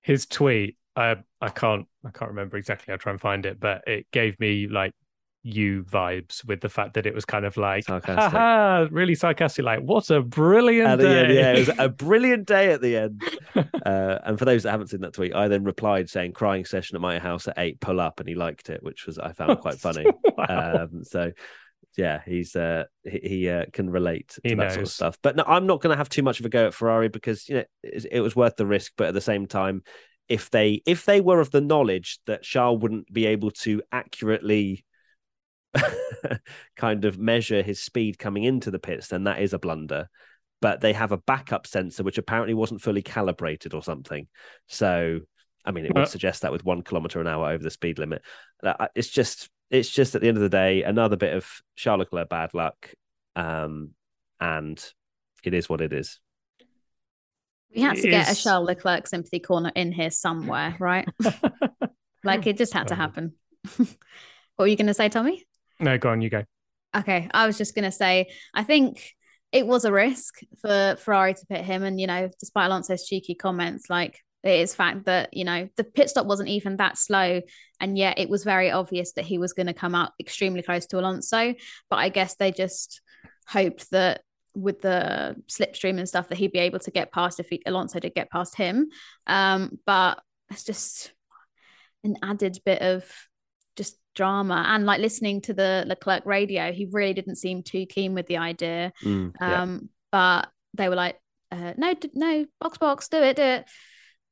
[0.03, 2.93] His tweet, I I can't I can't remember exactly.
[2.93, 4.95] I'll try and find it, but it gave me like
[5.43, 8.93] you vibes with the fact that it was kind of like sarcastic.
[8.93, 12.83] really sarcastic like what a brilliant day end, yeah it was a brilliant day at
[12.83, 13.23] the end
[13.87, 16.95] uh, and for those that haven't seen that tweet i then replied saying crying session
[16.95, 19.59] at my house at eight pull up and he liked it which was i found
[19.61, 20.05] quite funny
[20.37, 20.83] wow.
[20.83, 21.33] um, so
[21.97, 24.73] yeah he's uh he, he uh, can relate to he that knows.
[24.75, 26.67] sort of stuff but no i'm not going to have too much of a go
[26.67, 29.47] at ferrari because you know it, it was worth the risk but at the same
[29.47, 29.83] time
[30.31, 34.85] if they if they were of the knowledge that Charles wouldn't be able to accurately
[36.77, 40.09] kind of measure his speed coming into the pits, then that is a blunder.
[40.63, 44.29] But they have a backup sensor which apparently wasn't fully calibrated or something.
[44.69, 45.21] So,
[45.65, 46.07] I mean, it would Uh.
[46.07, 48.23] suggest that with one kilometer an hour over the speed limit.
[48.95, 52.29] It's just, it's just at the end of the day, another bit of Charles Leclerc
[52.29, 52.93] bad luck,
[53.37, 53.95] um,
[54.39, 54.83] and
[55.43, 56.21] it is what it is.
[57.75, 61.09] We had to get a Is- Charles Leclerc sympathy corner in here somewhere, right?
[62.23, 63.33] Like it just had to Um, happen.
[63.77, 63.89] what
[64.59, 65.43] were you going to say, Tommy?
[65.79, 66.45] no, go on, you go.
[66.95, 69.15] Okay, I was just going to say, I think
[69.53, 71.83] it was a risk for Ferrari to pit him.
[71.83, 75.85] And, you know, despite Alonso's cheeky comments, like it is fact that, you know, the
[75.85, 77.41] pit stop wasn't even that slow.
[77.81, 80.85] And yet it was very obvious that he was going to come out extremely close
[80.89, 81.55] to Alonso.
[81.89, 83.01] But I guess they just
[83.49, 84.21] hoped that
[84.55, 87.99] with the slipstream and stuff that he'd be able to get past if he, Alonso
[88.01, 88.89] did get past him.
[89.27, 90.21] Um, but
[90.51, 91.13] it's just
[92.05, 93.05] an added bit of
[93.77, 98.15] just drama and like listening to the Leclerc radio, he really didn't seem too keen
[98.15, 98.93] with the idea.
[99.05, 99.63] Mm, yeah.
[99.63, 101.19] Um, but they were like,
[101.53, 103.65] uh, no, no, box, box, do it, do it.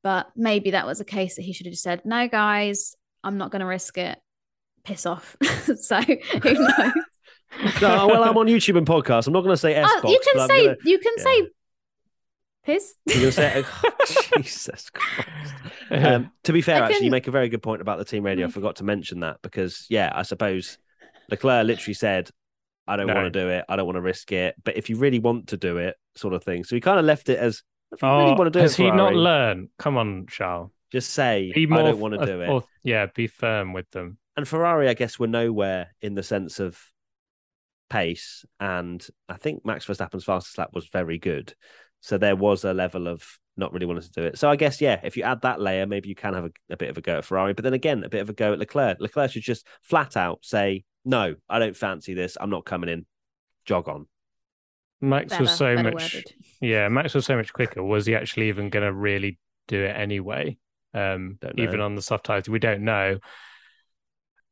[0.03, 3.37] But maybe that was a case that he should have just said, no, guys, I'm
[3.37, 4.17] not going to risk it.
[4.83, 5.35] Piss off.
[5.75, 6.93] so who knows?
[7.81, 9.27] No, well, I'm on YouTube and podcast.
[9.27, 10.11] I'm not going to say S Oh, box.
[10.13, 11.23] you can say, gonna- you can yeah.
[11.23, 11.47] say,
[12.63, 12.95] piss.
[13.05, 13.63] You're gonna say,
[14.37, 15.53] Jesus Christ.
[15.89, 18.23] Um, to be fair, I actually, you make a very good point about the team
[18.23, 18.45] radio.
[18.45, 18.53] I Mm.
[18.53, 20.77] forgot to mention that because, yeah, I suppose
[21.29, 22.29] Leclerc literally said,
[22.87, 23.13] I don't No.
[23.15, 23.65] want to do it.
[23.69, 24.55] I don't want to risk it.
[24.63, 26.63] But if you really want to do it, sort of thing.
[26.63, 28.73] So he kind of left it as, if you really Oh, want to do has
[28.79, 29.69] it, he not Ferrari, learned?
[29.79, 30.71] Come on, Charles.
[30.91, 32.49] just say, Be I don't want to f- do it.
[32.49, 34.17] or- yeah, be firm with them.
[34.37, 36.79] and Ferrari, I guess, were nowhere in the sense of
[37.89, 38.45] pace.
[38.59, 41.53] And I think Max Verstappen's fastest lap was very good.
[42.01, 43.27] So there was a level of
[43.57, 44.37] not really wanting to do it.
[44.37, 46.77] So I guess, yeah, if you add that layer, maybe you can have a, a
[46.77, 47.53] bit of a go at Ferrari.
[47.53, 48.99] But then again, a bit of a go at Leclerc.
[48.99, 52.37] Leclerc should just flat out say, no, I don't fancy this.
[52.39, 53.05] I'm not coming in.
[53.65, 54.07] Jog on.
[55.01, 56.13] Max Better, was so much.
[56.13, 56.33] worded.
[56.61, 57.83] Yeah, Max was so much quicker.
[57.83, 59.37] Was he actually even going to really
[59.67, 60.57] do it anyway?
[60.93, 61.63] Um, Don't know.
[61.63, 63.19] even on the soft tires, we don't know.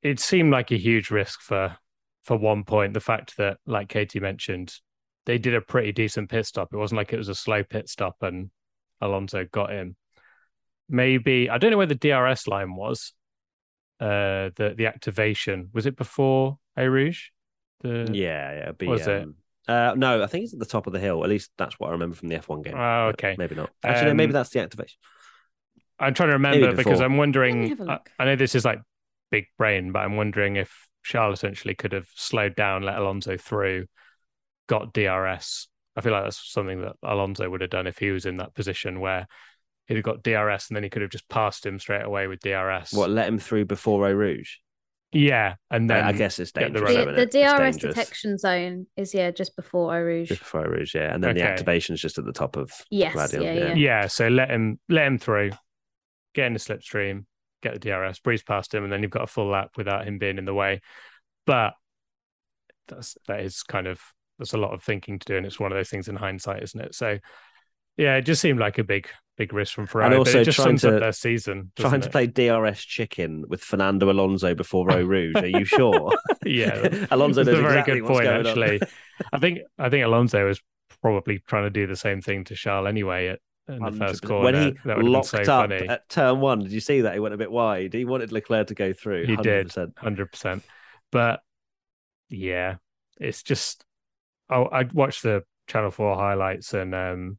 [0.03, 1.77] It seemed like a huge risk for
[2.27, 2.93] for one point.
[2.93, 4.75] The fact that, like Katie mentioned,
[5.25, 6.73] they did a pretty decent pit stop.
[6.73, 8.51] It wasn't like it was a slow pit stop and
[9.01, 9.95] Alonso got him.
[10.89, 13.13] Maybe I don't know where the DRS line was.
[13.99, 17.29] Uh, the the activation was it before Eau Rouge?
[17.81, 18.71] The Yeah, yeah.
[18.73, 19.23] Be, Was it?
[19.23, 19.35] um,
[19.67, 21.23] Uh, no, I think it's at the top of the hill.
[21.23, 22.73] At least that's what I remember from the F1 game.
[22.75, 23.35] Oh, But okay.
[23.37, 23.69] Maybe not.
[23.83, 24.97] Actually, no, maybe Um, that's the activation.
[25.99, 27.01] I'm trying to remember because.
[27.01, 27.69] I'm wondering.
[27.69, 28.11] have a I, look.
[28.19, 28.81] I know this is like
[29.31, 33.85] big brain, but I'm wondering if Charles essentially could have slowed down, let Alonso through,
[34.67, 35.67] got DRS.
[35.95, 38.53] I feel like that's something that Alonso would have done if he was in that
[38.53, 39.27] position where
[39.87, 42.41] he'd have got DRS and then he could have just passed him straight away with
[42.41, 42.91] DRS.
[42.91, 44.55] What, let him through before Eau Rouge?
[45.13, 47.31] Yeah, and then I guess it's get the dangerous.
[47.31, 47.57] The, the it?
[47.57, 50.27] DRS detection zone is yeah just before Eau Rouge.
[50.27, 51.13] Just before Eau Rouge, yeah.
[51.13, 53.73] And then the activation is just at the top of Yes, Gladiola, yeah, yeah.
[53.75, 55.51] yeah, so let him let him through,
[56.35, 57.23] get in the slipstream,
[57.61, 60.17] get the DRS, breeze past him, and then you've got a full lap without him
[60.17, 60.81] being in the way.
[61.45, 61.73] But
[62.87, 63.99] that's that is kind of
[64.39, 66.63] that's a lot of thinking to do, and it's one of those things in hindsight,
[66.63, 66.95] isn't it?
[66.95, 67.17] So
[67.97, 70.11] yeah, it just seemed like a big big risk from Ferrari.
[70.11, 71.71] but also it just trying sums up to- their season.
[71.75, 72.11] Trying to it?
[72.11, 75.35] play DRS chicken with Fernando Alonso before Eau Rouge.
[75.35, 76.11] Are you sure?
[76.45, 78.79] Yeah, Alonso knows a very exactly good point, actually.
[79.33, 80.61] I think I think Alonso was
[81.01, 84.43] probably trying to do the same thing to Charles anyway at in the first corner.
[84.43, 85.87] When he that would have been locked so up funny.
[85.87, 87.13] at turn one, did you see that?
[87.13, 87.93] He went a bit wide.
[87.93, 89.25] He wanted Leclerc to go through.
[89.25, 89.69] He did.
[89.69, 89.97] 100%.
[89.97, 90.63] hundred percent.
[91.11, 91.41] But
[92.29, 92.75] yeah,
[93.19, 93.83] it's just.
[94.49, 97.37] Oh, I watched the Channel Four highlights, and um,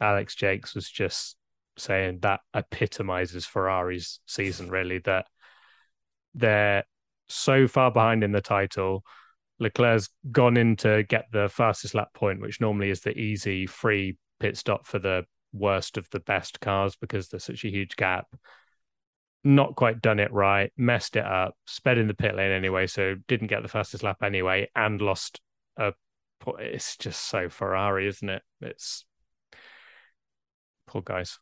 [0.00, 1.36] Alex Jacques was just
[1.76, 4.70] saying that epitomizes Ferrari's season.
[4.70, 5.26] Really, that
[6.34, 6.84] they're
[7.28, 9.04] so far behind in the title.
[9.60, 14.16] Leclerc's gone in to get the fastest lap point, which normally is the easy, free
[14.40, 18.26] pit stop for the worst of the best cars because there's such a huge gap
[19.44, 23.14] not quite done it right, messed it up, sped in the pit lane anyway, so
[23.28, 25.40] didn't get the fastest lap anyway, and lost
[25.76, 25.92] a.
[26.58, 28.42] It's just so Ferrari, isn't it?
[28.62, 29.04] It's
[30.86, 31.38] poor guys.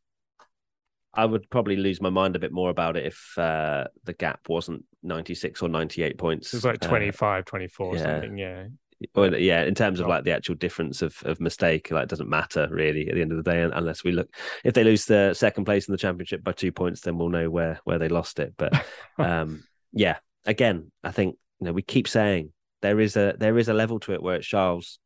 [1.15, 4.49] I would probably lose my mind a bit more about it if uh, the gap
[4.49, 6.53] wasn't 96 or 98 points.
[6.53, 8.03] It was like Uh, 25, 24 or yeah.
[8.03, 8.39] something.
[8.39, 8.67] Yeah,
[9.15, 12.29] Well, yeah, in terms of like the actual difference of, of mistake, like it doesn't
[12.29, 14.35] matter really at the end of the day, unless we look
[14.65, 17.51] if they lose the second place in the championship by two points, then we'll know
[17.51, 18.55] where where they lost it.
[18.57, 18.73] But
[19.19, 23.69] um, yeah, again, I think you know we keep saying there is a there is
[23.69, 24.99] a level to it where it's Charles'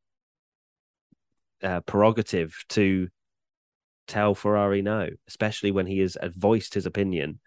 [1.63, 3.09] uh, prerogative to
[4.07, 7.41] tell Ferrari no, especially when he has voiced his opinion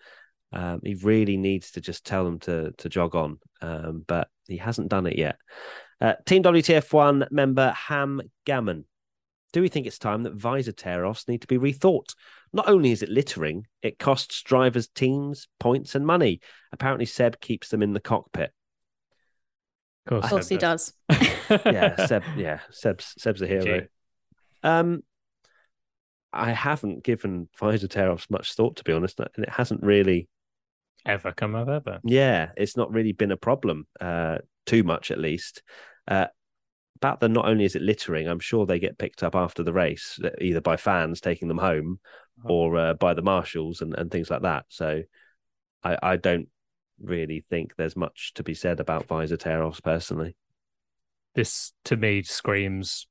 [0.52, 4.58] Um, he really needs to just tell them to to jog on, um, but he
[4.58, 5.38] hasn't done it yet.
[6.02, 8.86] Uh, Team WTF1 member Ham Gammon.
[9.52, 12.14] Do we think it's time that visor tear offs need to be rethought?
[12.54, 16.40] Not only is it littering, it costs drivers teams points and money.
[16.72, 18.52] Apparently, Seb keeps them in the cockpit.
[20.06, 20.94] Of course, Of course, he does.
[21.66, 22.24] Yeah, Seb.
[22.38, 23.64] Yeah, Seb's Seb's a hero.
[23.82, 23.88] Gee.
[24.62, 25.02] Um,
[26.32, 30.28] I haven't given visor tear offs much thought, to be honest, and it hasn't really.
[31.08, 32.00] Ever come of ever.
[32.04, 34.40] Yeah, it's not really been a problem, uh,
[34.70, 35.64] too much at least.
[36.08, 36.28] Uh,
[36.98, 39.74] about the not only is it littering, I'm sure they get picked up after the
[39.74, 42.00] race, uh, either by fans taking them home
[42.44, 44.66] or uh, by the marshals and, and things like that.
[44.70, 45.02] So
[45.84, 46.50] I, I don't
[47.02, 50.36] really think there's much to be said about visor tear offs personally.
[51.36, 53.08] This to me screams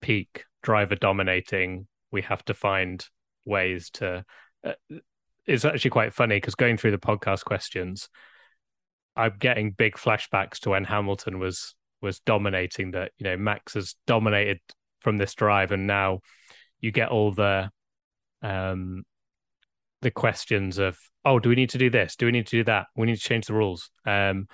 [0.00, 1.86] peak driver dominating.
[2.10, 3.06] We have to find
[3.44, 4.24] ways to.
[4.64, 4.72] Uh,
[5.46, 8.08] it's actually quite funny because going through the podcast questions,
[9.16, 12.92] I'm getting big flashbacks to when Hamilton was was dominating.
[12.92, 14.60] That you know Max has dominated
[15.00, 16.20] from this drive, and now
[16.80, 17.70] you get all the
[18.42, 19.04] um
[20.02, 22.62] the questions of oh do we need to do this do we need to do
[22.62, 24.46] that we need to change the rules um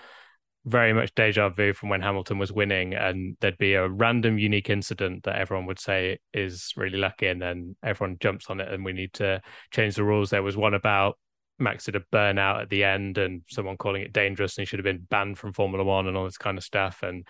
[0.64, 4.70] very much deja vu from when Hamilton was winning, and there'd be a random unique
[4.70, 8.84] incident that everyone would say is really lucky, and then everyone jumps on it, and
[8.84, 9.40] we need to
[9.72, 10.30] change the rules.
[10.30, 11.18] There was one about
[11.58, 14.78] Max did a burnout at the end, and someone calling it dangerous, and he should
[14.78, 17.02] have been banned from Formula One, and all this kind of stuff.
[17.02, 17.26] And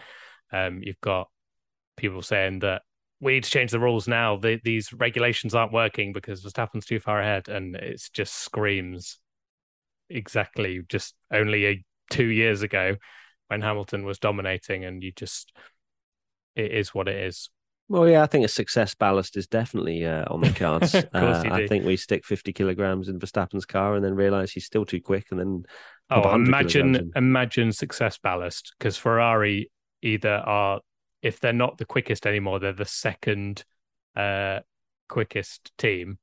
[0.53, 1.29] um, you've got
[1.97, 2.83] people saying that
[3.21, 4.37] we need to change the rules now.
[4.37, 9.19] The, these regulations aren't working because Verstappen's too far ahead, and it just screams
[10.11, 12.97] exactly just only a two years ago
[13.49, 15.53] when Hamilton was dominating, and you just
[16.57, 17.51] it is what it is.
[17.93, 20.95] Well, yeah, I think a success ballast is definitely uh, on the cards.
[20.95, 21.69] Of course Uh, you I do.
[21.69, 25.27] think we stick 50 kilograms in Verstappen's car and then realize he's still too quick
[25.31, 25.65] and then
[26.09, 27.13] Oh, imagine in.
[27.17, 29.71] imagine success ballast because Ferrari
[30.01, 30.81] either are
[31.21, 33.63] if they're not the quickest anymore, they're the second
[34.17, 34.61] uh,
[35.11, 36.19] quickest team.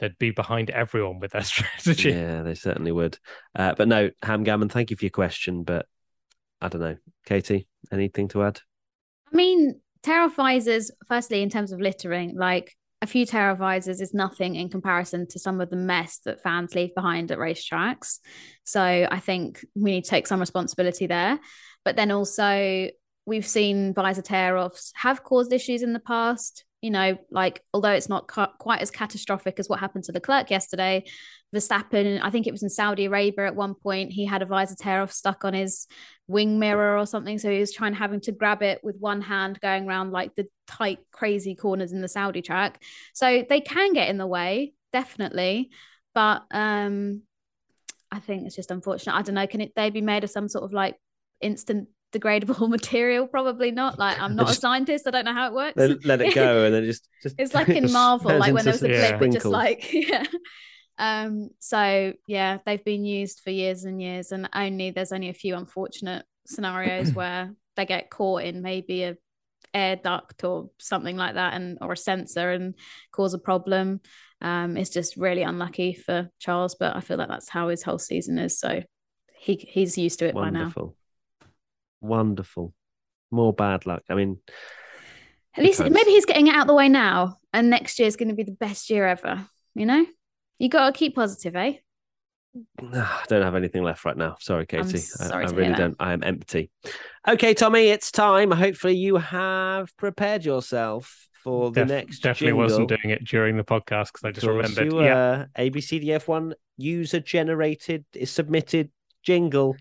[0.00, 2.10] They'd be behind everyone with their strategy.
[2.10, 3.18] Yeah, they certainly would.
[3.56, 5.62] Uh, but no, Ham Gammon, thank you for your question.
[5.62, 5.86] But
[6.60, 6.96] I don't know.
[7.24, 8.60] Katie, anything to add?
[9.32, 14.14] I mean, Terra visors, firstly, in terms of littering, like a few Terra visors is
[14.14, 18.20] nothing in comparison to some of the mess that fans leave behind at racetracks.
[18.64, 21.40] So I think we need to take some responsibility there.
[21.84, 22.88] But then also,
[23.26, 26.64] we've seen visor tear offs have caused issues in the past.
[26.82, 31.04] You know, like although it's not quite as catastrophic as what happened to Leclerc yesterday,
[31.54, 34.74] Verstappen, I think it was in Saudi Arabia at one point, he had a visor
[34.74, 35.86] tear off stuck on his
[36.26, 37.38] wing mirror or something.
[37.38, 40.48] So he was trying having to grab it with one hand going around like the
[40.66, 42.82] tight, crazy corners in the Saudi track.
[43.14, 45.70] So they can get in the way, definitely.
[46.14, 47.22] But um
[48.10, 49.14] I think it's just unfortunate.
[49.14, 49.46] I don't know.
[49.46, 50.96] Can it they be made of some sort of like
[51.40, 53.26] instant degradable material?
[53.26, 53.98] Probably not.
[53.98, 55.06] Like I'm not Just- a scientist.
[55.06, 55.76] I don't know how it works.
[55.76, 57.08] Let, let it go and then just.
[57.22, 59.16] just It's like in Marvel, like when there was a Yeah.
[59.16, 60.24] blip, it just like yeah.
[60.98, 61.48] Um.
[61.58, 65.56] So yeah, they've been used for years and years, and only there's only a few
[65.56, 69.16] unfortunate scenarios where they get caught in maybe a
[69.74, 72.74] air duct or something like that, and or a sensor and
[73.10, 74.00] cause a problem.
[74.42, 74.76] Um.
[74.76, 78.38] It's just really unlucky for Charles, but I feel like that's how his whole season
[78.38, 78.58] is.
[78.58, 78.82] So
[79.34, 80.72] he he's used to it by now.
[82.02, 82.08] Wonderful.
[82.10, 82.74] Wonderful.
[83.30, 84.02] More bad luck.
[84.10, 84.38] I mean,
[85.54, 88.16] At least Because- maybe he's getting it out the way now, and next year is
[88.16, 89.46] going to be the best year ever.
[89.74, 90.06] You know,
[90.58, 91.74] you got to keep positive, eh?
[92.82, 94.36] I don't have anything left right now.
[94.40, 94.98] Sorry, Katie.
[94.98, 95.96] sorry I, I really don't.
[96.00, 96.70] I am empty.
[97.28, 98.50] Okay, Tommy, it's time.
[98.50, 102.18] Hopefully, you have prepared yourself for the Def- next.
[102.20, 104.92] definitely wasn't doing it during the podcast because I just remembered.
[104.92, 108.90] You, yeah, uh, ABCDF1 user generated is submitted
[109.22, 109.76] jingle.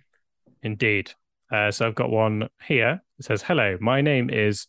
[0.63, 1.13] Indeed.
[1.51, 3.01] Uh, so I've got one here.
[3.19, 4.67] It says, Hello, my name is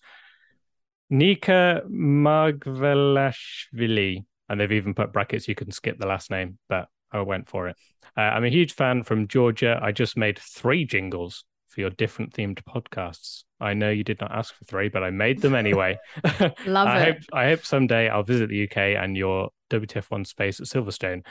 [1.11, 4.25] Nika Magvelashvili.
[4.49, 5.47] And they've even put brackets.
[5.49, 7.77] You can skip the last name, but I went for it.
[8.17, 9.79] Uh, I'm a huge fan from Georgia.
[9.81, 13.45] I just made three jingles for your different themed podcasts.
[13.61, 15.99] I know you did not ask for three, but I made them anyway.
[16.23, 16.27] Love
[16.89, 17.05] I it.
[17.05, 21.25] hope I hope someday I'll visit the UK and your WTF1 space at Silverstone.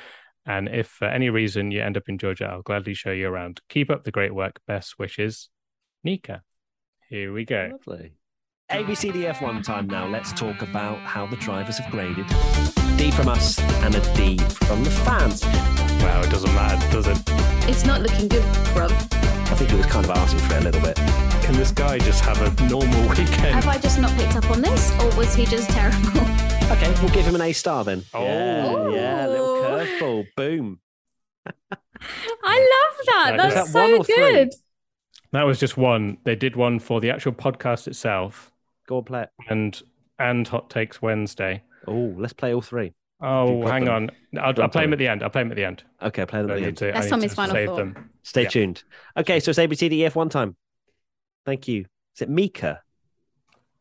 [0.45, 3.61] And if for any reason you end up in Georgia, I'll gladly show you around.
[3.69, 4.59] Keep up the great work.
[4.67, 5.49] Best wishes,
[6.03, 6.41] Nika.
[7.09, 7.69] Here we go.
[7.73, 8.13] Lovely.
[8.71, 10.07] ABCDF1 time now.
[10.07, 12.25] Let's talk about how the drivers have graded.
[12.97, 15.43] D from us and a D from the fans.
[16.01, 17.17] Well, it doesn't matter, does it?
[17.69, 18.91] It's not looking good, bruv.
[19.51, 20.95] I think he was kind of asking for it a little bit.
[21.43, 23.53] Can this guy just have a normal weekend?
[23.53, 26.21] Have I just not picked up on this, or was he just terrible?
[26.71, 28.05] Okay, we'll give him an A star then.
[28.13, 28.23] Oh.
[28.23, 29.51] yeah, yeah, little Ooh.
[29.86, 30.25] Curveball.
[30.36, 30.79] Boom.
[31.71, 33.36] I love that.
[33.38, 34.15] Like, That's that so or three?
[34.15, 34.49] good.
[35.32, 36.17] That was just one.
[36.23, 38.51] They did one for the actual podcast itself
[38.88, 39.29] Go on, play it.
[39.49, 39.82] and
[40.19, 41.63] and Hot Takes Wednesday.
[41.88, 42.93] Oh, let's play all three.
[43.21, 43.93] Oh, hang them.
[43.93, 44.11] on.
[44.41, 45.21] I'll, I'll play them at the end.
[45.23, 45.84] I'll play them at the end.
[46.01, 46.77] Okay, play them I at the need end.
[46.77, 47.75] to, I That's need Tommy's to final save thought.
[47.77, 48.09] them.
[48.23, 48.49] Stay Yeah.
[48.49, 48.84] tuned.
[49.17, 50.55] Okay, so it's ABCDEF one time.
[51.45, 51.86] Thank you.
[52.15, 52.82] Is it Mika?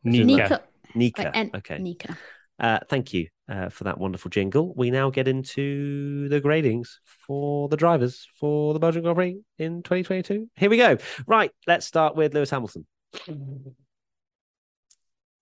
[0.03, 0.25] Nika.
[0.25, 0.61] Nika.
[0.95, 1.31] Nika.
[1.35, 1.77] Like, okay.
[1.79, 2.17] Nika.
[2.61, 4.71] Uh, thank you uh, for that wonderful jingle.
[4.75, 6.89] We now get into the gradings
[7.27, 10.47] for the drivers for the Belgian Grand Prix in 2022.
[10.55, 10.97] Here we go.
[11.25, 12.85] Right, let's start with Lewis Hamilton.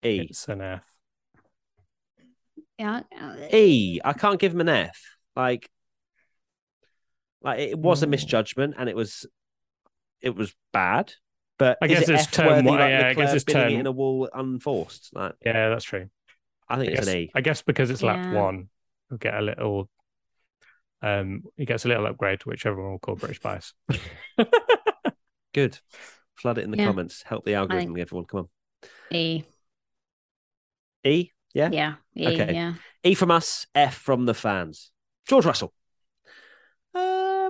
[0.01, 0.27] E.
[0.29, 0.83] It's an F.
[2.77, 3.01] Yeah.
[3.53, 3.99] E.
[4.05, 5.01] I can't give him an F.
[5.35, 5.69] Like,
[7.41, 8.11] like it was a Mm.
[8.11, 9.25] misjudgment and it was,
[10.21, 11.11] it was bad.
[11.57, 13.75] But I guess it it's F term worthy, one- like yeah, I guess it's bidding
[13.75, 15.09] it in a wall unforced.
[15.13, 16.09] Like, Yeah, that's true.
[16.69, 17.31] I think I it's guess, an E.
[17.35, 18.69] I guess because it's lap one,
[19.09, 19.89] we'll get a little.
[21.01, 23.73] Um, he gets a little upgrade, which everyone will call British bias.
[25.53, 25.79] Good.
[26.35, 26.85] Flood it in the Yeah.
[26.85, 27.23] comments.
[27.23, 28.25] Help the algorithm, everyone.
[28.25, 28.49] Come on.
[29.11, 29.43] E.
[31.03, 31.31] E.
[31.53, 31.69] Yeah.
[31.71, 31.95] Yeah.
[32.15, 32.27] E.
[32.27, 32.53] Okay.
[32.53, 32.73] Yeah.
[33.03, 34.91] E from us, F from the fans.
[35.27, 35.73] George Russell.
[36.93, 37.49] Uh,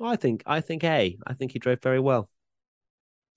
[0.00, 1.16] I think I think A.
[1.26, 2.28] I think he drove very well.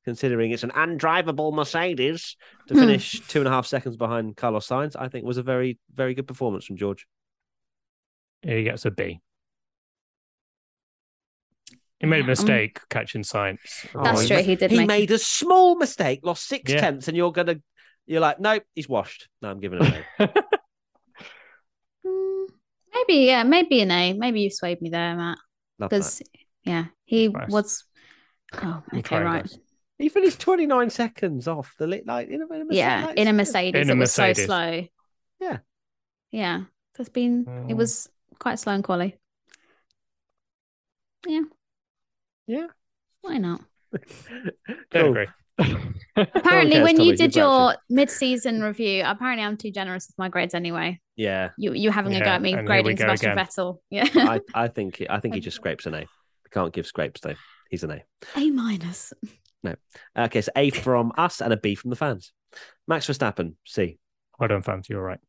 [0.05, 2.35] Considering it's an undrivable Mercedes
[2.67, 2.79] to Hmm.
[2.79, 6.13] finish two and a half seconds behind Carlos Sainz, I think was a very, very
[6.13, 7.05] good performance from George.
[8.41, 9.19] He gets a B.
[11.99, 13.59] He made a Um, mistake catching Sainz.
[13.93, 14.37] That's he true.
[14.37, 16.79] ma- He did He make made a small mistake, lost six Yeah.
[16.79, 17.61] tenths, and you're gonna,
[18.07, 19.27] you're like, nope, he's washed.
[19.41, 20.27] No, I'm giving it A.
[22.05, 22.47] Mm,
[22.93, 24.13] maybe, yeah, maybe an A.
[24.13, 25.37] Maybe you swayed me there, Matt.
[25.77, 26.21] Because
[26.63, 27.49] yeah, he Nice.
[27.49, 27.83] was.
[28.53, 29.43] Oh, okay, trying, right.
[29.43, 29.59] guys.
[29.99, 33.27] He finished 29 seconds off the lit, like in a, in a Yeah, like, in
[33.27, 34.37] a Mercedes, In a it was Mercedes.
[34.37, 34.87] so slow.
[35.41, 35.57] Yeah.
[36.31, 36.61] Yeah,
[36.95, 37.41] there's been.
[37.67, 37.77] It Mm.
[37.77, 39.17] was quite slow and quality.
[41.27, 41.41] Yeah.
[42.47, 42.67] Yeah.
[43.21, 43.61] Why not?
[44.91, 45.09] Cool.
[45.09, 45.27] agree.
[46.15, 50.17] Apparently, cares, when Tommy, you did your actually- mid-season review, apparently I'm too generous with
[50.17, 50.99] my grades anyway.
[51.15, 53.45] Yeah, You you having a go at me and grading go Sebastian again.
[53.45, 53.77] Vettel.
[53.89, 54.07] Yeah.
[54.15, 55.99] I, I think I think he just scrapes an A.
[55.99, 57.35] We can't give scrapes though.
[57.69, 58.03] He's an A.
[58.37, 59.11] A minus.
[60.17, 62.31] Okay, so A from us and a B from the fans.
[62.87, 63.99] Max Verstappen, C.
[64.39, 64.89] Well done, fans.
[64.89, 65.19] You're right.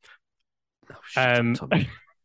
[0.92, 1.72] Oh, shut up,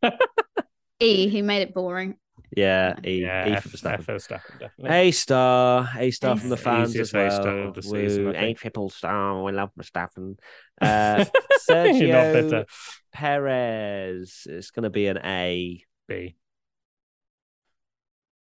[0.04, 0.12] Um,
[1.00, 2.16] E, he made it boring.
[2.56, 3.22] yeah, E.
[3.22, 4.04] yeah, E F, for F Verstappen.
[4.06, 4.90] for Verstappen, definitely.
[4.98, 7.68] A star, A star A from the fans Easiest as A star well.
[7.70, 9.44] of the season, I Woo, A triple star.
[9.44, 10.38] We love Verstappen.
[10.82, 11.26] Uh,
[11.70, 12.66] You're not Sergio.
[13.14, 14.46] Perez.
[14.50, 15.84] It's going to be an A.
[16.08, 16.36] B.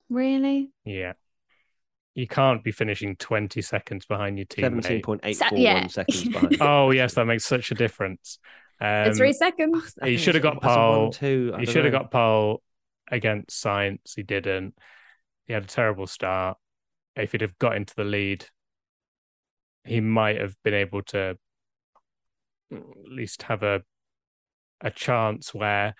[0.09, 0.71] Really?
[0.83, 1.13] Yeah.
[2.15, 5.03] You can't be finishing 20 seconds behind your Seventeen teammate.
[5.03, 5.85] point eight Sa- yeah.
[5.87, 6.57] seconds behind.
[6.61, 8.39] Oh, yes, that makes such a difference.
[8.79, 9.93] Um, it's three seconds.
[10.01, 11.11] I he should have got that's a pole.
[11.11, 11.53] Two.
[11.59, 12.61] He should have got pole
[13.11, 14.15] against Sainz.
[14.15, 14.75] He didn't.
[15.45, 16.57] He had a terrible start.
[17.15, 18.45] If he'd have got into the lead,
[19.83, 21.37] he might have been able to
[22.73, 23.81] at least have a
[24.81, 25.95] a chance where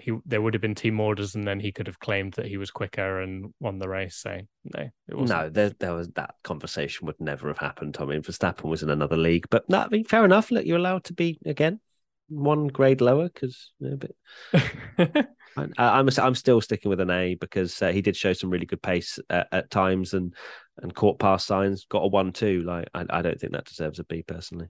[0.00, 2.56] he there would have been team orders, and then he could have claimed that he
[2.56, 4.16] was quicker and won the race.
[4.16, 4.40] So
[4.74, 4.90] no.
[5.08, 7.96] No, there, there was that conversation would never have happened.
[8.00, 10.50] I mean, Verstappen was in another league, but no, I mean, fair enough.
[10.50, 11.80] Look, you're allowed to be again
[12.28, 13.72] one grade lower because.
[13.80, 14.12] but
[15.56, 18.66] I, I'm I'm still sticking with an A because uh, he did show some really
[18.66, 20.34] good pace uh, at times and
[20.78, 22.62] and caught past Sainz, got a one two.
[22.62, 24.68] Like I, I don't think that deserves a B personally.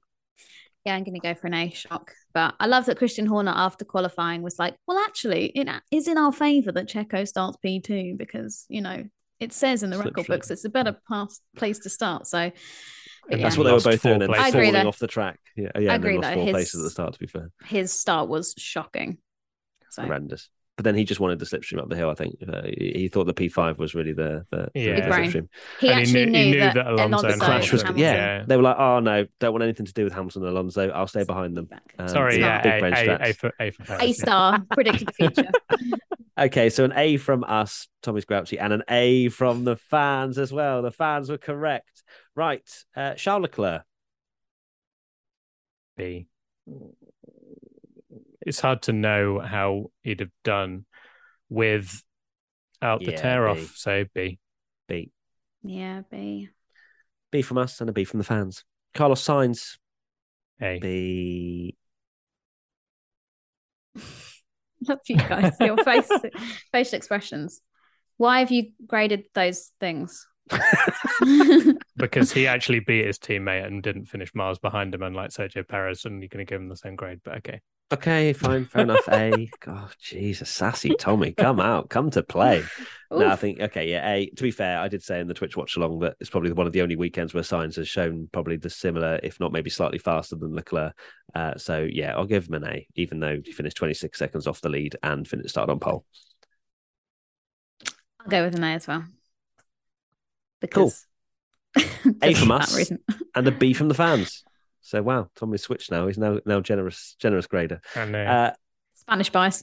[0.85, 2.13] Yeah, I'm going to go for an A shock.
[2.33, 6.17] But I love that Christian Horner, after qualifying, was like, well, actually, it is in
[6.17, 9.05] our favour that Checo starts P2 because, you know,
[9.41, 12.27] it says in the record books it's a better pass, place to start.
[12.27, 12.51] So,
[13.29, 13.37] yeah.
[13.37, 14.35] That's what they were both four doing and.
[14.35, 14.89] I agree falling though.
[14.89, 15.39] off the track.
[15.57, 15.93] Yeah, yeah.
[15.93, 17.13] I and agree lost though, four his- places at the start.
[17.15, 19.19] To be fair, his start was shocking.
[19.91, 20.49] So, horrendous.
[20.81, 22.09] But then he just wanted the slipstream up the hill.
[22.09, 24.95] I think uh, he, he thought the P5 was really the the, the- Yeah.
[24.95, 25.49] the Big slipstream.
[25.79, 27.83] he And actually knew- knew, he knew that, that Alonso Alonso and and Clash was
[27.83, 27.93] yeah.
[28.15, 28.45] Yeah.
[28.47, 30.89] They were like, oh no, don't want anything to do with Hamilton and Alonso.
[30.89, 31.69] I'll stay behind them.
[31.99, 35.13] Um, Sorry, yeah, big A, brain a, a for A for A star predicted the
[35.13, 35.51] future.
[36.39, 40.51] Okay, so an A from us, Tommy's grouchy, and an A from the fans as
[40.51, 40.81] well.
[40.81, 42.03] The fans were correct.
[42.35, 42.67] Right,
[42.97, 43.83] uh, Charles Leclerc.
[45.99, 46.27] B.
[48.43, 50.87] It's hard to know how he'd have done
[51.49, 52.01] without
[52.83, 53.61] the Yeah, tear B.
[53.63, 53.73] off.
[53.77, 54.39] So B.
[54.89, 55.11] B.
[55.63, 56.49] yeah, B.
[57.31, 58.65] B from us and a B from the fans.
[58.95, 59.79] Carlos Sainz.
[60.61, 60.79] A.
[60.79, 61.77] B.
[64.89, 65.53] Love you guys.
[65.61, 66.09] Your face,
[66.73, 67.61] facial expressions.
[68.17, 70.27] Why have you graded those things?
[71.97, 76.05] because he actually beat his teammate and didn't finish miles behind him, unlike Sergio Perez,
[76.05, 77.21] and you're going to give him the same grade.
[77.25, 77.61] But okay,
[77.93, 79.09] Okay, fine, fair enough.
[79.09, 79.51] A.
[79.59, 82.63] God, Jesus, sassy Tommy, come out, come to play.
[83.13, 84.09] No, I think okay, yeah.
[84.09, 84.27] A.
[84.37, 86.69] To be fair, I did say in the Twitch watch along that it's probably one
[86.69, 89.99] of the only weekends where Sainz has shown probably the similar, if not maybe slightly
[89.99, 90.95] faster than Leclerc.
[91.35, 94.61] Uh, so yeah, I'll give him an A, even though he finished 26 seconds off
[94.61, 96.05] the lead and finished started on pole.
[98.21, 99.05] I'll go with an A as well.
[100.71, 100.93] Cool.
[100.93, 101.07] Because
[102.23, 102.93] A from us.
[103.35, 104.45] and a B from the fans.
[104.83, 106.07] So wow, Tommy's switched now.
[106.07, 107.81] He's now now generous generous grader.
[107.95, 108.53] and uh, Uh,
[108.95, 109.63] Spanish bias.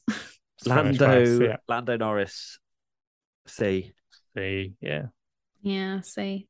[0.60, 1.58] Spanish Lando bias, yeah.
[1.68, 2.60] Lando Norris,
[3.48, 3.94] C.
[4.36, 4.74] C.
[4.82, 5.06] yeah,
[5.62, 6.48] yeah, C.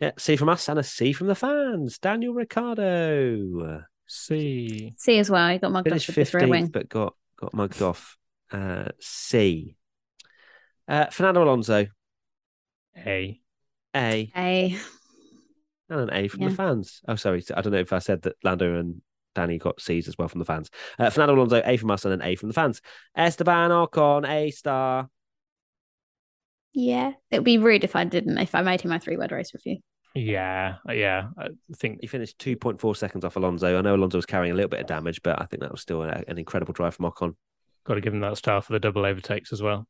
[0.00, 1.98] Yeah, C from us and a C from the fans.
[1.98, 3.84] Daniel Ricciardo.
[4.06, 4.94] C.
[4.96, 5.48] C as well.
[5.50, 6.66] He got mugged off finished with wing.
[6.66, 8.16] fifteenth, but got got mugged off.
[8.52, 9.76] Uh, C.
[10.88, 11.86] Uh, Fernando Alonso,
[12.96, 13.40] A.
[13.94, 14.76] A, A.
[15.88, 16.48] and an A from Yeah.
[16.50, 17.00] the fans.
[17.08, 19.00] Oh, sorry, I don't know if I said that Lando and
[19.34, 20.70] Danny got C's as well from the fans.
[20.98, 22.80] Uh, Fernando Alonso, A from us, and an A from the fans.
[23.16, 25.08] Esteban Ocon, A star.
[26.72, 27.12] Yeah.
[27.30, 29.52] It would be rude if I didn't, if I made him my three word race
[29.54, 29.78] review.
[30.14, 31.28] Yeah, yeah.
[31.38, 33.78] I think He finished 2.4 seconds off Alonso.
[33.78, 35.82] I know Alonso was carrying a little bit of damage, but I think that was
[35.82, 37.34] still a, an incredible drive from Ocon.
[37.84, 39.86] got to give him that star for the double overtakes as well.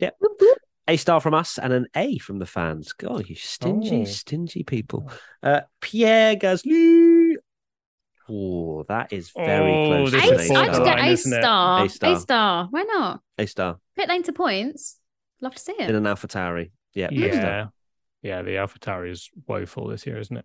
[0.00, 0.58] Whoop, whoop.
[0.88, 2.92] A star from us and an A from the fans.
[2.92, 4.04] God, you stingy, Oh.
[4.06, 5.10] stingy people.
[5.42, 7.34] Uh, Pierre Gasly.
[8.28, 10.12] Oh, that is very Oh, close.
[10.12, 10.84] this to is an A, A I'd star.
[10.84, 11.80] get A isn't star.
[11.80, 12.18] A A star.
[12.20, 12.66] star.
[12.70, 13.20] Why not?
[13.38, 14.98] A star Pit lane to points.
[15.40, 15.88] Love to see it.
[15.88, 16.70] in an Alpha Tauri.
[16.94, 17.42] Yeah, A star.
[17.42, 17.66] Yeah,
[18.22, 18.42] yeah.
[18.42, 20.44] The AlphaTauri is woeful this year, isn't it?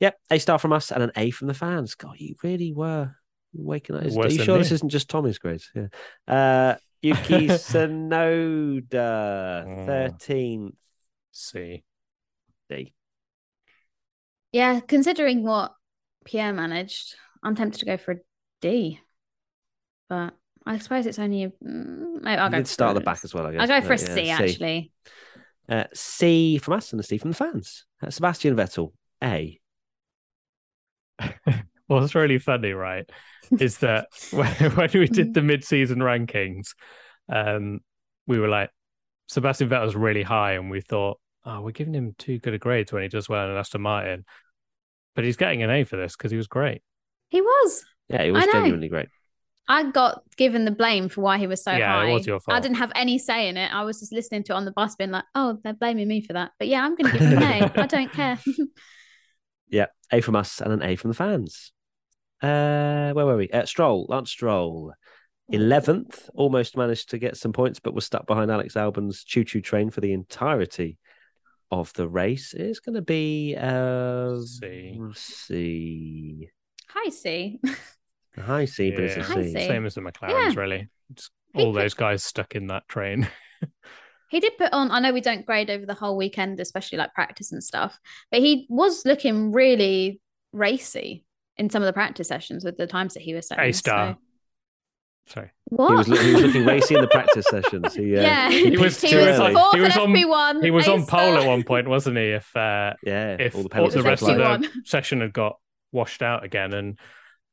[0.00, 1.94] Yep, A star from us and an A from the fans.
[1.94, 3.14] God, you really were
[3.52, 4.02] waking up.
[4.02, 4.62] Are you than sure me.
[4.62, 5.70] this isn't just Tommy's grades?
[5.74, 5.86] Yeah.
[6.28, 8.94] Uh, Yuki Tsunoda,
[9.66, 9.86] Oh.
[9.86, 10.74] 13th.
[11.32, 11.84] C.
[12.70, 12.94] D.
[14.52, 15.74] Yeah, considering what
[16.24, 18.16] Pierre managed, I'm tempted to go for a
[18.60, 19.00] D.
[20.08, 20.34] But
[20.64, 21.46] I suppose it's only.
[21.46, 23.60] Mm, maybe I'll You go did for start at the back as well, I guess.
[23.60, 24.92] I'll go for a yeah, C, actually.
[25.68, 27.84] Uh, C from us and a C from the fans.
[28.02, 28.92] Uh, Sebastian Vettel,
[29.22, 29.60] A.
[31.86, 33.08] What's really funny, right,
[33.58, 36.68] is that when, when we did the mid-season rankings,
[37.28, 37.80] um,
[38.26, 38.70] we were like,
[39.28, 42.92] Sebastian Vettel's really high, and we thought, oh, we're giving him too good a grades
[42.92, 44.24] when he does well in Aston Martin,
[45.14, 46.82] but he's getting an A for this because he was great.
[47.28, 47.84] He was.
[48.08, 49.08] Yeah, he was genuinely great.
[49.66, 52.56] I got given the blame for why he was so Yeah, it was your fault.
[52.56, 53.72] I didn't have any say in it.
[53.72, 56.20] I was just listening to it on the bus, being like, "Oh, they're blaming me
[56.20, 57.80] for that." But yeah, I'm going to give him an A.
[57.80, 58.38] I don't care.
[59.66, 61.72] Yeah, A from us and an A from the fans.
[62.44, 63.48] Uh, where were we?
[63.50, 64.92] Uh, Stroll, Lance Stroll,
[65.48, 66.28] eleventh.
[66.34, 70.00] Almost managed to get some points, but was stuck behind Alex Albon's choo-choo train for
[70.00, 70.98] the entirety
[71.70, 72.52] of the race.
[72.54, 74.98] It's going to be uh, C.
[75.14, 76.48] C.
[76.90, 77.60] Hi, C.
[78.36, 79.24] A High C, but it's a Yeah.
[79.24, 79.52] High C.
[79.54, 79.66] C.
[79.66, 80.88] Same as the McLarens, really.
[81.14, 83.28] Just all He- those guys stuck in that train.
[84.30, 84.90] He did put on.
[84.90, 87.96] I know we don't grade over the whole weekend, especially like practice and stuff,
[88.32, 90.20] but he was looking really
[90.50, 91.24] racy
[91.56, 93.64] in some of the practice sessions with the times that he was setting.
[93.64, 94.14] A star.
[94.14, 94.18] So-
[95.26, 95.50] Sorry.
[95.70, 95.88] What?
[95.88, 97.94] He was, lo- he was looking racy in the practice sessions.
[97.94, 99.54] He, uh, yeah, he He was he too was early.
[99.54, 100.62] fourth He was on- FP1.
[100.64, 102.24] He was on pole at one point, wasn't he?
[102.24, 105.32] If uh, Yeah, if all the all the It was rest of the session had
[105.32, 105.56] got
[105.92, 106.98] washed out again, and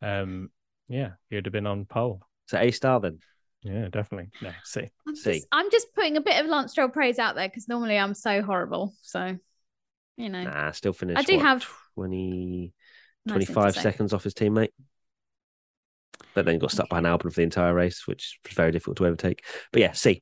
[0.02, 0.50] um,
[0.90, 2.22] yeah, he would have been on pole.
[2.48, 3.20] So A star then.
[3.64, 4.32] Yeah, definitely.
[4.42, 4.90] No, see.
[5.08, 5.34] I'm C.
[5.36, 8.16] just, I'm just putting a bit of Lance Stroll praise out there because normally I'm
[8.16, 8.94] so horrible.
[9.04, 9.38] So,
[10.18, 11.20] you know, Nah, still finished.
[11.20, 12.74] I do what, have 20,
[13.26, 14.70] nice 25 seconds off his teammate.
[16.34, 18.98] But then got stuck by an Albon for the entire race, which was very difficult
[18.98, 19.44] to overtake.
[19.72, 20.22] But yeah, C.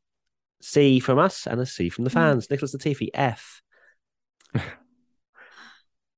[0.61, 2.13] C from us and a C from the Mm.
[2.13, 2.49] fans.
[2.49, 3.61] Nicholas Latifi, F.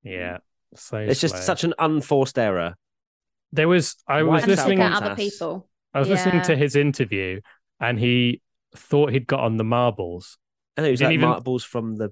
[0.03, 0.38] Yeah.
[0.75, 2.75] So It's just such an unforced error.
[3.51, 3.95] There was.
[4.07, 4.79] I was is and that to listening.
[4.79, 4.95] look Bottas?
[4.95, 5.69] at other people.
[5.93, 7.41] I was listening to his interview,
[7.79, 8.41] and he
[8.75, 10.38] thought he'd got on the marbles
[10.77, 12.11] I know it was Didn't like even- marbles from the.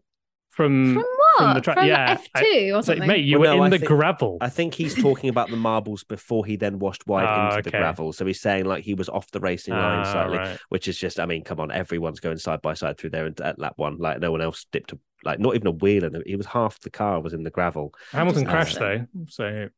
[0.49, 0.93] from.
[0.95, 1.05] From
[1.40, 1.54] from what?
[1.56, 3.08] the From, track- yeah, F2 or It's like, something?
[3.08, 4.38] mate, you Well, were no, in I the think- gravel.
[4.42, 7.72] I think he's talking about the marbles before he then washed wide Ah, into the
[7.78, 8.14] gravel.
[8.14, 10.60] So he's saying like he was off the racing line Ah, slightly, right.
[10.70, 13.40] which is just, I mean, come on, everyone's going side by side through there and
[13.42, 13.98] at lap one.
[13.98, 16.24] Like no one else dipped, a, like not even a wheel and it.
[16.26, 17.94] It was half the car was in the gravel.
[18.12, 19.70] Hamilton crashed though, so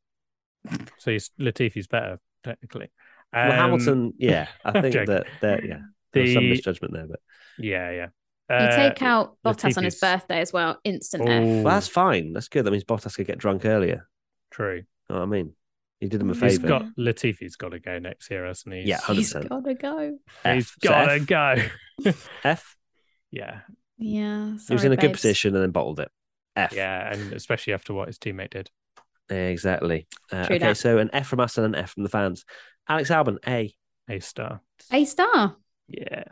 [0.98, 2.92] so he's Latifi's better technically.
[3.34, 5.80] well, Um, Hamilton, yeah, I think that that yeah,
[6.14, 7.20] there was some misjudgment there, but
[7.58, 8.08] yeah, yeah.
[8.52, 11.44] You Uh, take out Bottas on his birthday as well, instant F.
[11.44, 12.34] Well, that's fine.
[12.34, 12.66] That's good.
[12.66, 14.08] That means Bottas could get drunk earlier.
[14.52, 14.76] true.
[15.10, 15.54] You know what I mean?
[16.00, 16.68] He did him a He's favour.
[16.68, 18.82] got Latifi's got to go next year, hasn't he?
[18.82, 19.16] Yeah, 100%.
[19.16, 20.18] He's gotta go.
[20.44, 20.56] F.
[20.56, 21.56] He's So got to go.
[22.44, 22.76] F.
[23.30, 23.60] yeah,
[23.98, 24.58] Yeah.
[24.68, 26.10] he was in a good position and then bottled it.
[26.56, 26.74] F.
[26.74, 28.70] Yeah, and especially after what his teammate did.
[29.30, 30.08] Exactly.
[30.32, 30.78] Uh, okay, that.
[30.78, 32.46] so an F from us and an F from the fans.
[32.90, 33.74] Alex Albon, A.
[34.10, 34.62] A star.
[34.92, 35.56] A star.
[35.88, 36.24] Yeah.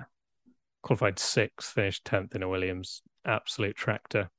[0.81, 3.01] Qualified sixth, finished tenth in a Williams.
[3.25, 4.29] Absolute tractor.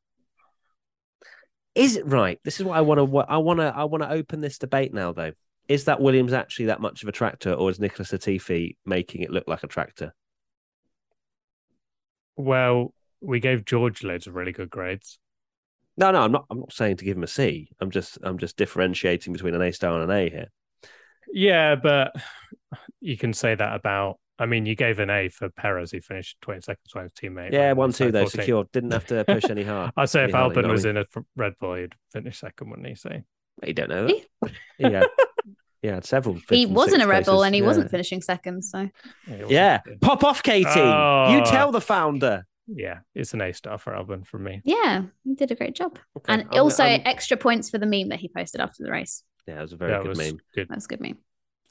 [1.75, 2.41] Is it right?
[2.45, 3.19] This is what I want to.
[3.19, 3.73] I want to.
[3.75, 5.33] I want to open this debate now, though.
[5.69, 9.31] Is that Williams actually that much of a tractor, or is Nicholas Latifi making it
[9.31, 10.13] look like a tractor?
[12.37, 15.19] Well, we gave George loads of really good grades.
[15.97, 16.47] No, no, I'm not.
[16.51, 17.69] I'm not saying to give him a C.
[17.81, 18.19] I'm just.
[18.23, 20.49] I'm just differentiating between an A star and an A here.
[21.33, 22.15] Yeah, but
[23.01, 24.19] you can say that about.
[24.41, 25.91] I mean, you gave an A for Perez.
[25.93, 27.53] He finished 22nd to his teammate.
[27.53, 28.41] Yeah, like, one inside two though, 14.
[28.41, 28.65] secure.
[28.73, 29.93] Didn't have to push any hard.
[29.97, 31.05] I'd say if any harder, Albon was in a
[31.37, 32.95] Red Bull, he'd finish second, wouldn't he?
[32.97, 33.25] So mean?
[33.65, 34.25] You don't know He-
[34.79, 35.09] that.
[35.83, 36.39] He had, several.
[36.51, 37.47] He wasn't a sixth rebel places.
[37.47, 37.67] and he Yeah.
[37.67, 38.63] wasn't finishing second.
[38.65, 38.89] So
[39.27, 40.69] yeah, Yeah, pop off, Katie.
[40.69, 41.43] You Oh.
[41.47, 42.47] tell the founder.
[42.67, 44.61] yeah, it's an A star for Albon from me.
[44.65, 45.99] yeah, he did a great job.
[46.17, 48.91] Okay, and I'm- also I'm- extra points for the meme that he posted after the
[48.91, 49.23] race.
[49.47, 50.39] yeah, it was a very that good meme.
[50.55, 50.69] good.
[50.69, 51.19] That's a good meme.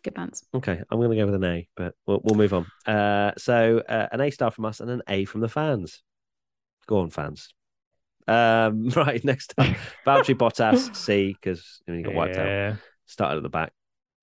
[0.03, 0.45] Good pants.
[0.53, 2.65] Okay, I'm going to go with an A, but we'll, we'll move on.
[2.85, 6.01] Uh, so uh, an A star from us and an A from the fans.
[6.87, 7.49] Go on, fans.
[8.27, 9.67] Um, right, next up,
[10.05, 12.77] Valtteri Bottas C because I mean, he got wiped out.
[13.07, 13.73] Started at the back.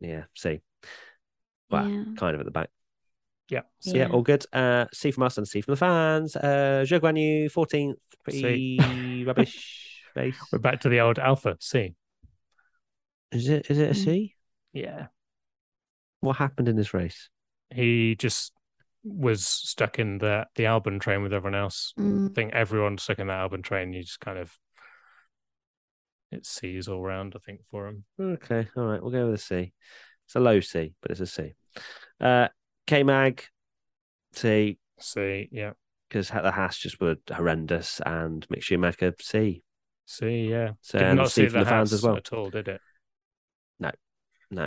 [0.00, 0.60] Yeah, C.
[1.70, 2.04] Well, Yeah.
[2.16, 2.70] kind of at the back.
[3.50, 3.62] yeah.
[3.80, 4.06] So, yeah.
[4.06, 4.12] Yeah.
[4.12, 4.46] all good.
[4.52, 6.36] Uh, C from us and C from the fans.
[6.36, 7.94] Uh, Zhou Guan Yu, 14th.
[8.24, 10.36] Pretty rubbish race.
[10.52, 11.94] We're back to the old Alpha C.
[13.32, 13.66] Is it?
[13.70, 14.32] Is it a Mm.
[14.72, 15.06] Yeah,
[16.26, 17.30] What happened in this race?
[17.74, 18.52] he just
[19.02, 21.92] was stuck in the the Albon train with everyone else.
[21.98, 22.30] Mm.
[22.30, 23.92] I think everyone's stuck in that Albon train.
[23.92, 24.52] You just kind of
[26.32, 27.34] it C's all round.
[27.36, 28.04] I think for him.
[28.20, 29.72] Okay, all right, we'll go with a C.
[30.26, 31.54] It's a low C, but it's a C.
[32.20, 32.48] Uh,
[32.86, 33.44] K Mag,
[34.32, 35.72] C, C, yeah,
[36.08, 39.62] because the Haas just were horrendous, and Mick Schumacher, C.
[40.04, 40.72] C, yeah.
[40.80, 42.16] So Did and not see from the, the fans as well.
[42.16, 42.80] at all, did it?
[43.78, 43.92] No,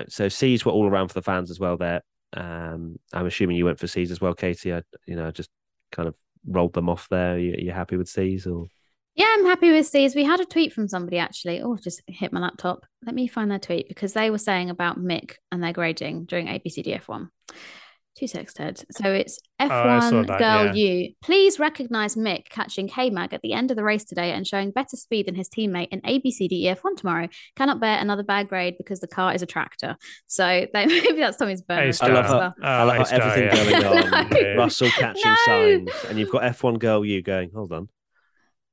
[0.10, 1.78] so C's were all around for the fans as well.
[1.78, 2.02] There,
[2.34, 4.74] um, I'm assuming you went for C's as well, Katie.
[4.74, 5.50] I, you know, just
[5.92, 6.16] kind of
[6.48, 7.38] rolled them off there.
[7.38, 8.68] You, you happy with C's or?
[9.16, 10.16] Yeah, I'm happy with C's.
[10.16, 11.62] We had a tweet from somebody actually.
[11.62, 12.86] Oh, just hit my laptop.
[13.06, 16.48] Let me find their tweet because they were saying about Mick and their grading during
[16.48, 17.30] ABCDEF1.
[18.20, 18.84] Two secs, Ted.
[18.92, 20.92] So oh, it's Oh, I saw F1 that, Girl yeah.
[21.06, 21.14] U.
[21.22, 24.72] Please recognize Mick catching K Mag at the end of the race today and showing
[24.72, 27.30] better speed than his teammate in ABCDEF1 tomorrow.
[27.56, 29.96] Cannot bear another bad grade because the car is a tractor.
[30.28, 30.44] So
[30.74, 31.96] they, maybe that's Tommy's A bonus.
[31.98, 32.10] star.
[32.10, 32.38] love as her.
[32.40, 32.54] well.
[32.62, 33.82] Oh, I love A how star, everything yeah.
[33.82, 34.30] going on.
[34.32, 34.56] No.
[34.58, 35.36] Russell catching No.
[35.46, 37.52] signs, and you've got F1 girl you going.
[37.56, 37.88] Hold on,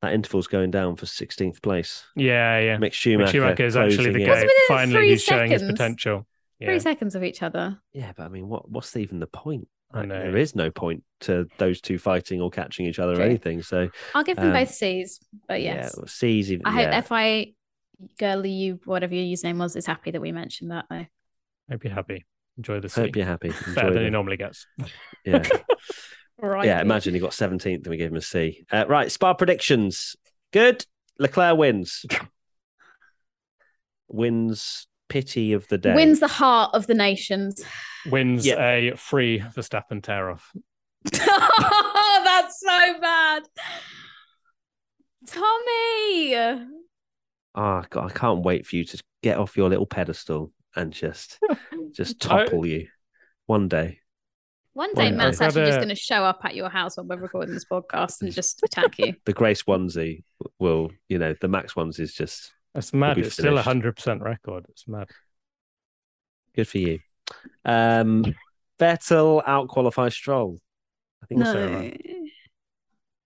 [0.02, 2.04] that interval's going down for 16th place.
[2.16, 2.76] Yeah, yeah.
[2.78, 4.44] Mick Mick Schumacher, Schumacher is actually the guy.
[4.66, 6.26] Finally, three he's showing his potential.
[6.58, 6.68] Yeah.
[6.68, 7.78] Three seconds of each other.
[7.92, 9.68] Yeah, but I mean, what what's even the point?
[9.92, 10.18] I Like, know.
[10.20, 13.62] there is no point to those two fighting or catching each other or anything.
[13.62, 15.94] So I'll give them Um, both C's, but yes.
[15.96, 16.66] yeah, C's even.
[16.66, 17.00] I hope yeah.
[17.02, 17.52] FI
[18.18, 21.06] girly you whatever your username was is happy that we mentioned that though.
[21.70, 22.24] Hope you're happy.
[22.56, 23.48] Enjoy the Hope you're happy.
[23.74, 24.66] Better than the- he normally gets.
[25.24, 25.42] yeah.
[26.38, 26.66] Right.
[26.66, 28.66] Yeah, imagine he got 17th and we gave him a C.
[28.70, 30.16] Uh, right, Spa predictions.
[30.52, 30.84] Good.
[31.18, 32.04] Leclerc wins.
[34.08, 35.94] wins pity of the day.
[35.94, 37.62] Wins the heart of the nations.
[38.10, 38.60] Wins Yeah.
[38.68, 40.52] a free Verstappen tear off.
[41.20, 43.42] oh, that's so bad.
[45.26, 46.34] Tommy.
[47.54, 50.92] Ah, oh, God, I can't wait for you to get off your little pedestal and
[50.92, 51.38] just
[51.92, 52.88] just I- topple you
[53.46, 54.00] one day.
[54.74, 56.98] One day Well, Matt's I've actually had just going to show up at your house
[56.98, 59.14] while we're recording this podcast and just attack you.
[59.24, 60.22] The Grace onesie
[60.58, 63.16] will, you know, the Max onesie is just That's mad.
[63.16, 64.66] be It's still a hundred percent record.
[64.68, 65.08] It's mad.
[66.54, 66.98] good for you.
[67.64, 68.34] Um,
[68.78, 70.60] Vettel out qualify Stroll.
[71.22, 71.52] I think No.
[71.52, 71.68] so.
[71.72, 72.00] Right?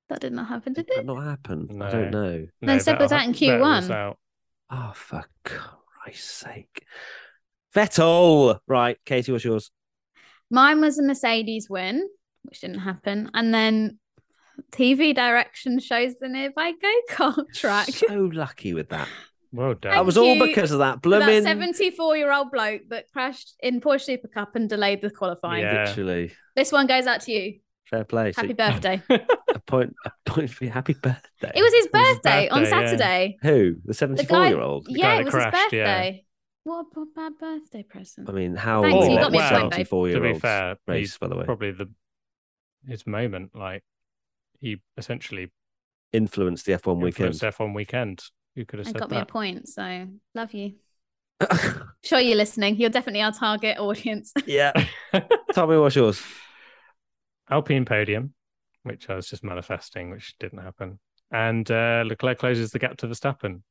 [0.09, 1.07] That did not happen, did Did that it?
[1.07, 1.83] not happen?
[1.83, 2.47] I don't know.
[2.63, 3.91] No, Seb was Vettel- out in Vettel was Q1.
[3.93, 4.19] out.
[4.71, 6.85] Oh, for Christ's sake.
[7.75, 8.59] Vettel.
[8.69, 9.71] Right, Katie, what's yours?
[10.51, 12.09] Mine was a Mercedes win,
[12.43, 13.31] which didn't happen.
[13.35, 13.99] And then
[14.73, 17.89] TV direction shows the nearby go kart track.
[17.89, 19.09] So lucky with that.
[19.53, 19.93] Well done.
[19.93, 21.43] That was all because of that For blooming.
[21.43, 25.63] 74 year old bloke that crashed in Porsche Super Cup and delayed the qualifying.
[25.65, 25.87] Yeah.
[25.89, 27.59] Literally, This one goes out to you.
[27.87, 28.33] fair play.
[28.33, 29.03] So Happy birthday.
[29.11, 30.71] a point, a point for you.
[30.71, 31.53] Happy birthday.
[31.55, 32.87] It was his It was his birthday on birthday, yeah.
[32.87, 33.37] Saturday.
[33.43, 34.87] who the The seventy-four guy, year old.
[34.89, 35.85] yeah, guy it was crashed, his yeah.
[35.85, 36.25] birthday.
[36.63, 38.29] What a bad birthday present.
[38.29, 40.15] I mean, how Thanks, you long got me a was point, babe.
[40.15, 40.99] to be fair, race?
[41.01, 41.91] he's By the way, probably the
[42.87, 43.57] his moment.
[43.57, 43.83] Like
[44.61, 45.51] he essentially
[46.13, 47.35] influenced the F one weekend.
[47.35, 48.23] influenced F1 weekend.
[48.61, 49.69] Who could have and said got me a point.
[49.71, 50.75] So love you.
[52.05, 52.77] Sure, you're listening.
[52.77, 54.33] You're definitely our target audience.
[54.47, 54.73] yeah,
[55.55, 56.23] Tommy, what's yours?
[57.51, 58.35] Alpine podium,
[58.83, 60.99] which I was just manifesting, which didn't happen.
[61.31, 63.63] And uh, Leclerc closes the gap to Verstappen.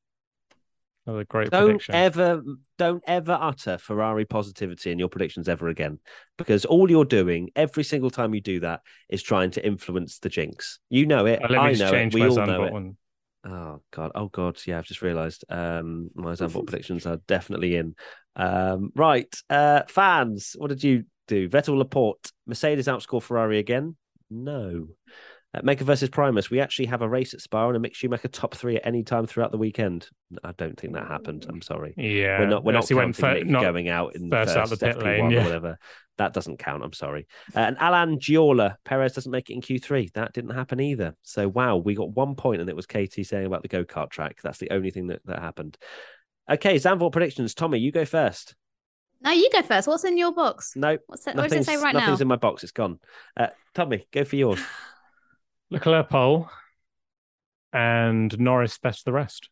[1.05, 1.95] Another great Don't prediction.
[1.95, 2.41] ever,
[2.77, 5.99] don't ever utter Ferrari positivity in your predictions ever again,
[6.37, 10.29] because all you're doing every single time you do that is trying to influence the
[10.29, 10.79] jinx.
[10.89, 11.43] You know it.
[11.43, 11.91] Uh, let me I just know it.
[11.91, 12.73] change We my all know it.
[12.73, 12.97] one.
[13.45, 17.95] Oh god, oh god, yeah, I've just realised um my Zandvoort predictions are definitely in.
[18.35, 21.49] Um right, uh fans, what did you do?
[21.49, 23.95] Vettel Laporte, Mercedes outscore Ferrari again?
[24.29, 24.87] No.
[25.51, 28.27] Uh, Maker versus Primus, we actually have a race at Spa and a Mick Schumacher
[28.27, 30.07] top three at any time throughout the weekend.
[30.43, 31.47] I don't think that happened.
[31.49, 31.95] I'm sorry.
[31.97, 34.85] Yeah, We're not we're not counting Mick not going out in first first, out the
[34.85, 35.79] pit FP1 lane, or whatever.
[36.19, 36.83] That doesn't count.
[36.83, 37.27] I'm sorry.
[37.55, 40.11] Uh, and Alan Giola, Perez doesn't make it in Q3.
[40.13, 41.15] That didn't happen either.
[41.23, 44.09] So wow, we got one point, and it was Katie saying about the go kart
[44.09, 44.41] track.
[44.43, 45.77] That's the only thing that, that happened.
[46.51, 47.53] Okay, Zandvoort predictions.
[47.55, 48.53] Tommy, you go first.
[49.21, 49.87] No, you go first.
[49.87, 50.73] What's in your box?
[50.75, 52.01] No, What's it, what does it nothing's, say right now?
[52.01, 52.63] nothing's in my box.
[52.63, 52.99] It's gone.
[53.37, 54.59] Uh, Tommy, go for yours.
[55.69, 56.49] Leclerc pole,
[57.71, 59.49] and Norris best the rest.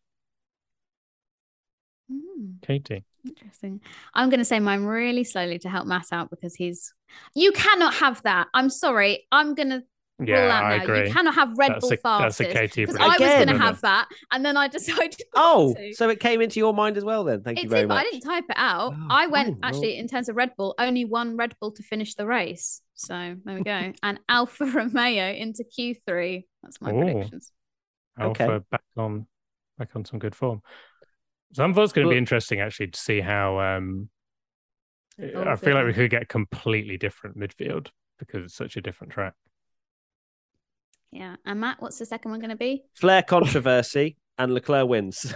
[2.10, 3.80] Hmm, Katie, interesting.
[4.14, 6.94] I'm going to say mine really slowly to help Matt out because he's.
[7.34, 8.48] You cannot have that.
[8.54, 9.26] I'm sorry.
[9.32, 9.82] I'm going to
[10.18, 10.84] rule yeah, out I now.
[10.84, 11.06] agree.
[11.06, 12.38] You cannot have Red That's Bull a, fastest.
[12.38, 12.96] that's a Katie because.
[13.00, 15.16] I was going to have that, and then I decided.
[15.34, 15.94] not Oh, to.
[15.94, 17.42] so it came into your mind as well then.
[17.42, 18.04] Thank it you very did, much.
[18.06, 18.94] I didn't type it out.
[18.94, 21.54] Oh, I went oh, fine, well- actually in terms of Red Bull, only one Red
[21.60, 22.82] Bull to finish the race.
[22.94, 23.92] So there we go.
[24.02, 26.44] and Alfa Romeo into Q3.
[26.62, 27.04] That's my Ooh.
[27.04, 27.52] predictions.
[28.20, 28.44] Okay.
[28.44, 29.26] Alpha back on
[29.78, 30.62] back on some good form.
[31.54, 33.58] Zandvoort's going to be interesting actually to see how.
[33.60, 34.08] um
[35.34, 37.88] Oh, I feel like we could get completely different midfield
[38.20, 39.34] because it's such a different track.
[41.10, 41.36] Yeah.
[41.44, 42.84] And Matt, what's the second one going to be?
[42.94, 45.34] Flare controversy and Leclerc wins.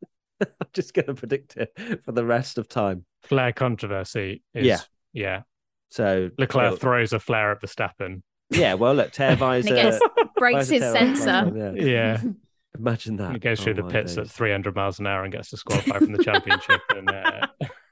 [0.40, 3.04] I'm just going to predict it for the rest of time.
[3.22, 4.78] Flare controversy is Yeah.
[5.12, 5.42] yeah.
[5.90, 8.22] So Leclerc it'll- throws a flare at Verstappen.
[8.50, 9.98] Yeah, well, look, Tear And visor.
[10.36, 11.24] breaks his tear off last sensor.
[11.26, 11.72] time, yeah.
[11.84, 12.22] Yeah,
[12.80, 13.32] Imagine that.
[13.32, 14.26] he goes through Oh, the pits days.
[14.26, 16.80] at 300 miles an hour and gets disqualified from the championship.
[16.90, 17.46] And uh,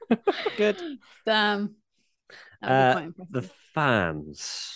[0.57, 0.77] Good.
[1.25, 1.75] Damn.
[2.61, 3.25] That would be Uh.
[3.29, 4.73] The fans,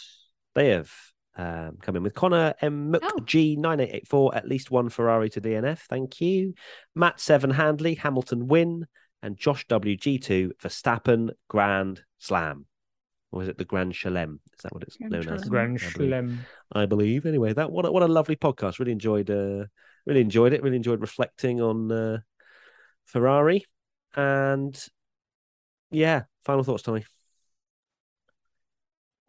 [0.56, 0.92] they have
[1.36, 2.92] um, come in with Connor M.
[2.92, 3.18] Mook Oh.
[3.22, 5.80] G9884, at least one Ferrari to DNF.
[5.90, 6.54] Thank you.
[6.96, 8.86] Matt Seven Handley, Hamilton win,
[9.24, 12.66] and Josh WG2, Verstappen Grand Slam.
[13.32, 14.36] Or is it the Grand Chelem?
[14.54, 15.44] Is that what it's Grand known as?
[15.46, 16.12] Grand I believe.
[16.12, 16.38] Schlem.
[16.72, 17.26] I believe.
[17.26, 18.78] Anyway, that what a, what a lovely podcast.
[18.78, 19.32] Really enjoyed.
[19.32, 19.66] Uh,
[20.06, 20.64] really enjoyed it.
[20.64, 22.18] Really enjoyed reflecting on uh,
[23.06, 23.66] Ferrari,
[24.16, 24.80] and
[25.92, 26.24] yeah.
[26.46, 27.06] Final thoughts, Tommy.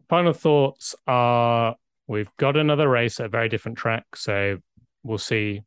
[0.09, 1.75] Final thoughts are
[2.07, 4.15] we've got another race at a very different track.
[4.15, 4.57] So
[5.03, 5.61] we'll see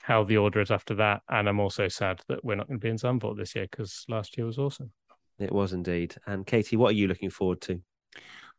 [0.00, 1.22] how the order is after that.
[1.28, 4.04] And I'm also sad that we're not going to be in Zandvoort this year because
[4.08, 4.92] last year was awesome.
[5.38, 6.14] It was indeed.
[6.26, 7.80] And Katie, what are you looking forward to?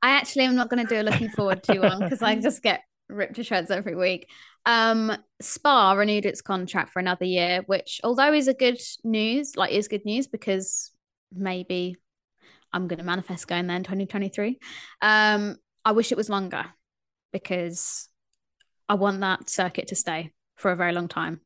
[0.02, 2.62] I actually am not going to do a looking forward to one because I just
[2.62, 2.82] get
[3.14, 4.30] ripped to shreds every week.
[4.66, 9.72] Um, Spa renewed its contract for another year, which although is a good news, like
[9.72, 10.92] is good news because
[11.34, 11.98] maybe
[12.72, 14.60] I'm going to manifest going there in 2023.
[15.02, 16.66] Um, I wish it was longer
[17.32, 18.08] because
[18.90, 21.42] I want that circuit to stay for a very long time.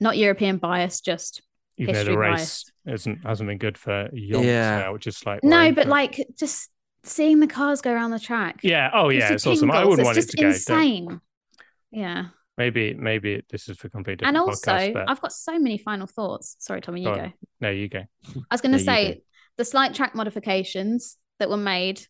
[0.00, 1.42] Not European bias, just
[1.76, 2.72] Even though History the race biased.
[2.86, 4.78] isn't hasn't been good for yonks Yeah.
[4.80, 6.70] now, which is like no, worrying, but like just
[7.04, 8.60] seeing the cars go around the track.
[8.62, 9.70] yeah, oh yeah, you it's awesome.
[9.70, 10.74] I wouldn't want it it's to just go.
[10.78, 11.20] Insane.
[11.90, 12.26] Yeah.
[12.56, 14.92] Maybe maybe this is for completely and also podcast.
[14.92, 17.98] But i've got so many final thoughts sorry tommy you Go go no, you go.
[17.98, 19.22] i was going to No, say
[19.56, 22.06] the slight track modifications that were made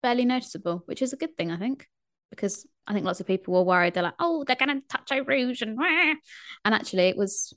[0.00, 1.88] barely noticeable which is a good thing i think
[2.30, 5.10] because i think lots of people were worried they're like oh they're going to touch
[5.10, 6.14] Eau rouge and wah."
[6.64, 7.52] and actually it was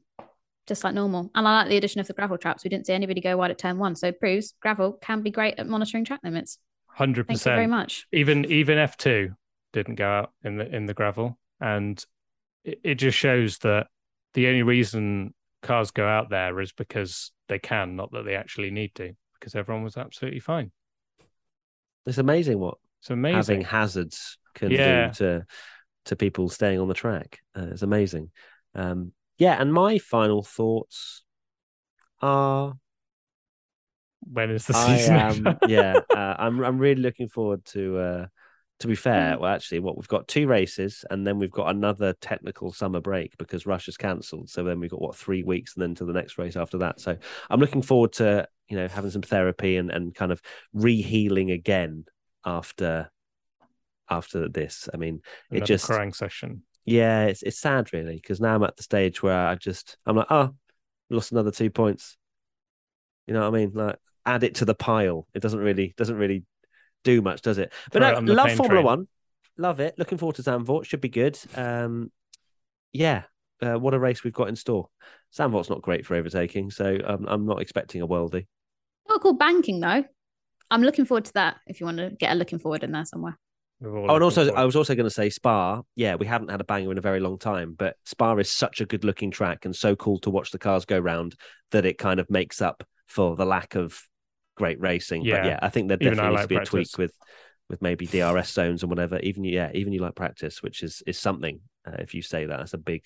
[0.68, 2.94] just like normal and i like the addition of the gravel traps we didn't see
[2.94, 6.06] anybody go wide at turn one so it proves gravel can be great at monitoring
[6.06, 7.44] track limits Hundred percent.
[7.44, 9.34] thank you very much Even even F two
[9.74, 12.04] didn't go out in the in the gravel, and
[12.64, 13.88] it, it just shows that
[14.34, 18.72] the only reason cars go out there is because they can, not that they actually
[18.72, 19.14] need to.
[19.40, 20.72] Because everyone was absolutely fine.
[22.08, 23.38] It's amazing what It's amazing.
[23.38, 25.08] having hazards can Yeah.
[25.08, 25.46] do to
[26.06, 27.40] to people staying on the track.
[27.56, 28.32] Uh, it's amazing.
[28.74, 31.24] Um, yeah, and my final thoughts
[32.22, 32.74] are
[34.22, 35.16] when is the season?
[35.16, 35.58] am over?
[35.68, 38.26] yeah, uh, I'm I'm really looking forward to uh
[38.80, 42.14] to be fair, well actually what we've got two races and then we've got another
[42.22, 44.50] technical summer break because Russia's cancelled.
[44.50, 47.00] So then we've got what three weeks and then to the next race after that.
[47.00, 47.18] So
[47.50, 50.42] I'm looking forward to, you know, having some therapy and, and kind of
[50.74, 52.06] re-healing again
[52.46, 53.10] after
[54.10, 54.88] after this.
[54.94, 56.64] I mean, it just crying session.
[56.88, 60.16] Yeah, it's it's sad really because now I'm at the stage where I just I'm
[60.16, 60.56] like, oh,
[61.10, 62.16] lost another two points.
[63.28, 63.72] You know what I mean?
[63.74, 65.28] Like add it to the pile.
[65.36, 66.46] It doesn't really doesn't really
[67.04, 67.74] do much, does it?
[67.92, 68.86] But Throw it no, love Formula train.
[68.86, 69.08] One.
[69.58, 69.96] love it.
[69.98, 70.86] Looking forward to Zandvoort.
[70.86, 71.38] Should be good.
[71.56, 72.10] Um,
[72.94, 73.24] yeah,
[73.62, 74.88] uh, what a race we've got in store.
[75.38, 78.48] Zandvoort's not great for overtaking, so um, I'm not expecting a worldie.
[79.10, 80.06] Not called banking though.
[80.72, 81.58] I'm looking forward to that.
[81.68, 83.38] If you want to get a looking forward in there somewhere.
[83.84, 84.54] Oh, and also.
[84.54, 85.82] I was also going to say Spa.
[85.96, 88.82] Yeah, we haven't had a banger in a very long time, but Spa is such
[88.82, 91.36] a good looking track and so cool to watch the cars go round
[91.72, 94.02] that it kind of makes up for the lack of
[94.56, 95.22] great racing.
[95.22, 95.46] But Yeah.
[95.48, 97.14] yeah, I think there definitely I needs like to be a tweak with
[97.70, 99.20] with maybe DRS zones and whatever.
[99.20, 101.60] Even yeah, even you like practice, which is is something.
[101.86, 103.04] Uh, if you say that, that's a big.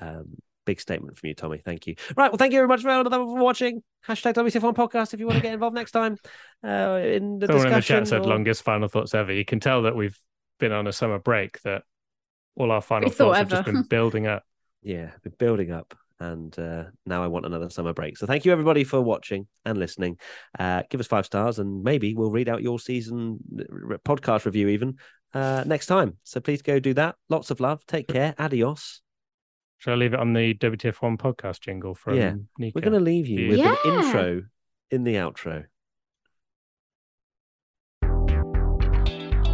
[0.00, 1.58] Um, Big statement from you, Tommy.
[1.64, 1.94] Thank you.
[2.16, 2.30] Right.
[2.30, 3.82] Well, thank you very much for, for watching.
[4.08, 6.16] Hashtag WTF1 podcast if you want to get involved next time
[6.64, 7.82] uh, in the Someone in the discussion.
[7.82, 9.32] chat said or- longest final thoughts ever.
[9.32, 10.18] You can tell that we've
[10.60, 11.82] been on a summer break that
[12.56, 14.44] all our final We thought thoughts have just been building up.
[14.82, 18.16] yeah, been building up, and uh, now I want another summer break.
[18.16, 20.18] So thank you everybody for watching and listening.
[20.58, 24.68] Uh, give us five stars, and maybe we'll read out your season r- podcast review
[24.68, 24.96] even
[25.34, 26.16] uh, next time.
[26.22, 27.16] So please go do that.
[27.28, 27.84] Lots of love.
[27.86, 28.34] Take care.
[28.38, 29.00] Adios.
[29.84, 32.72] Shall I leave it on the WTF1 podcast jingle from Yeah, Nico?
[32.74, 34.44] We're going to leave you with an intro
[34.90, 35.66] in the outro.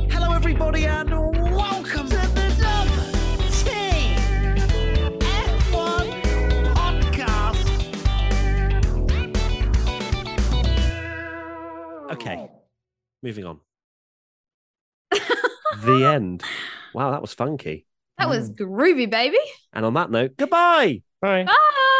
[0.08, 2.20] Hello, everybody, and welcome to the
[5.18, 6.22] F1
[6.76, 7.66] podcast.
[12.12, 12.48] Okay,
[13.20, 13.58] moving on.
[15.10, 16.44] the end.
[16.94, 17.88] Wow, that was funky.
[18.20, 18.56] That was mm.
[18.58, 19.38] groovy, baby.
[19.72, 21.02] And on that note, goodbye.
[21.20, 21.44] Bye.
[21.44, 21.96] Bye.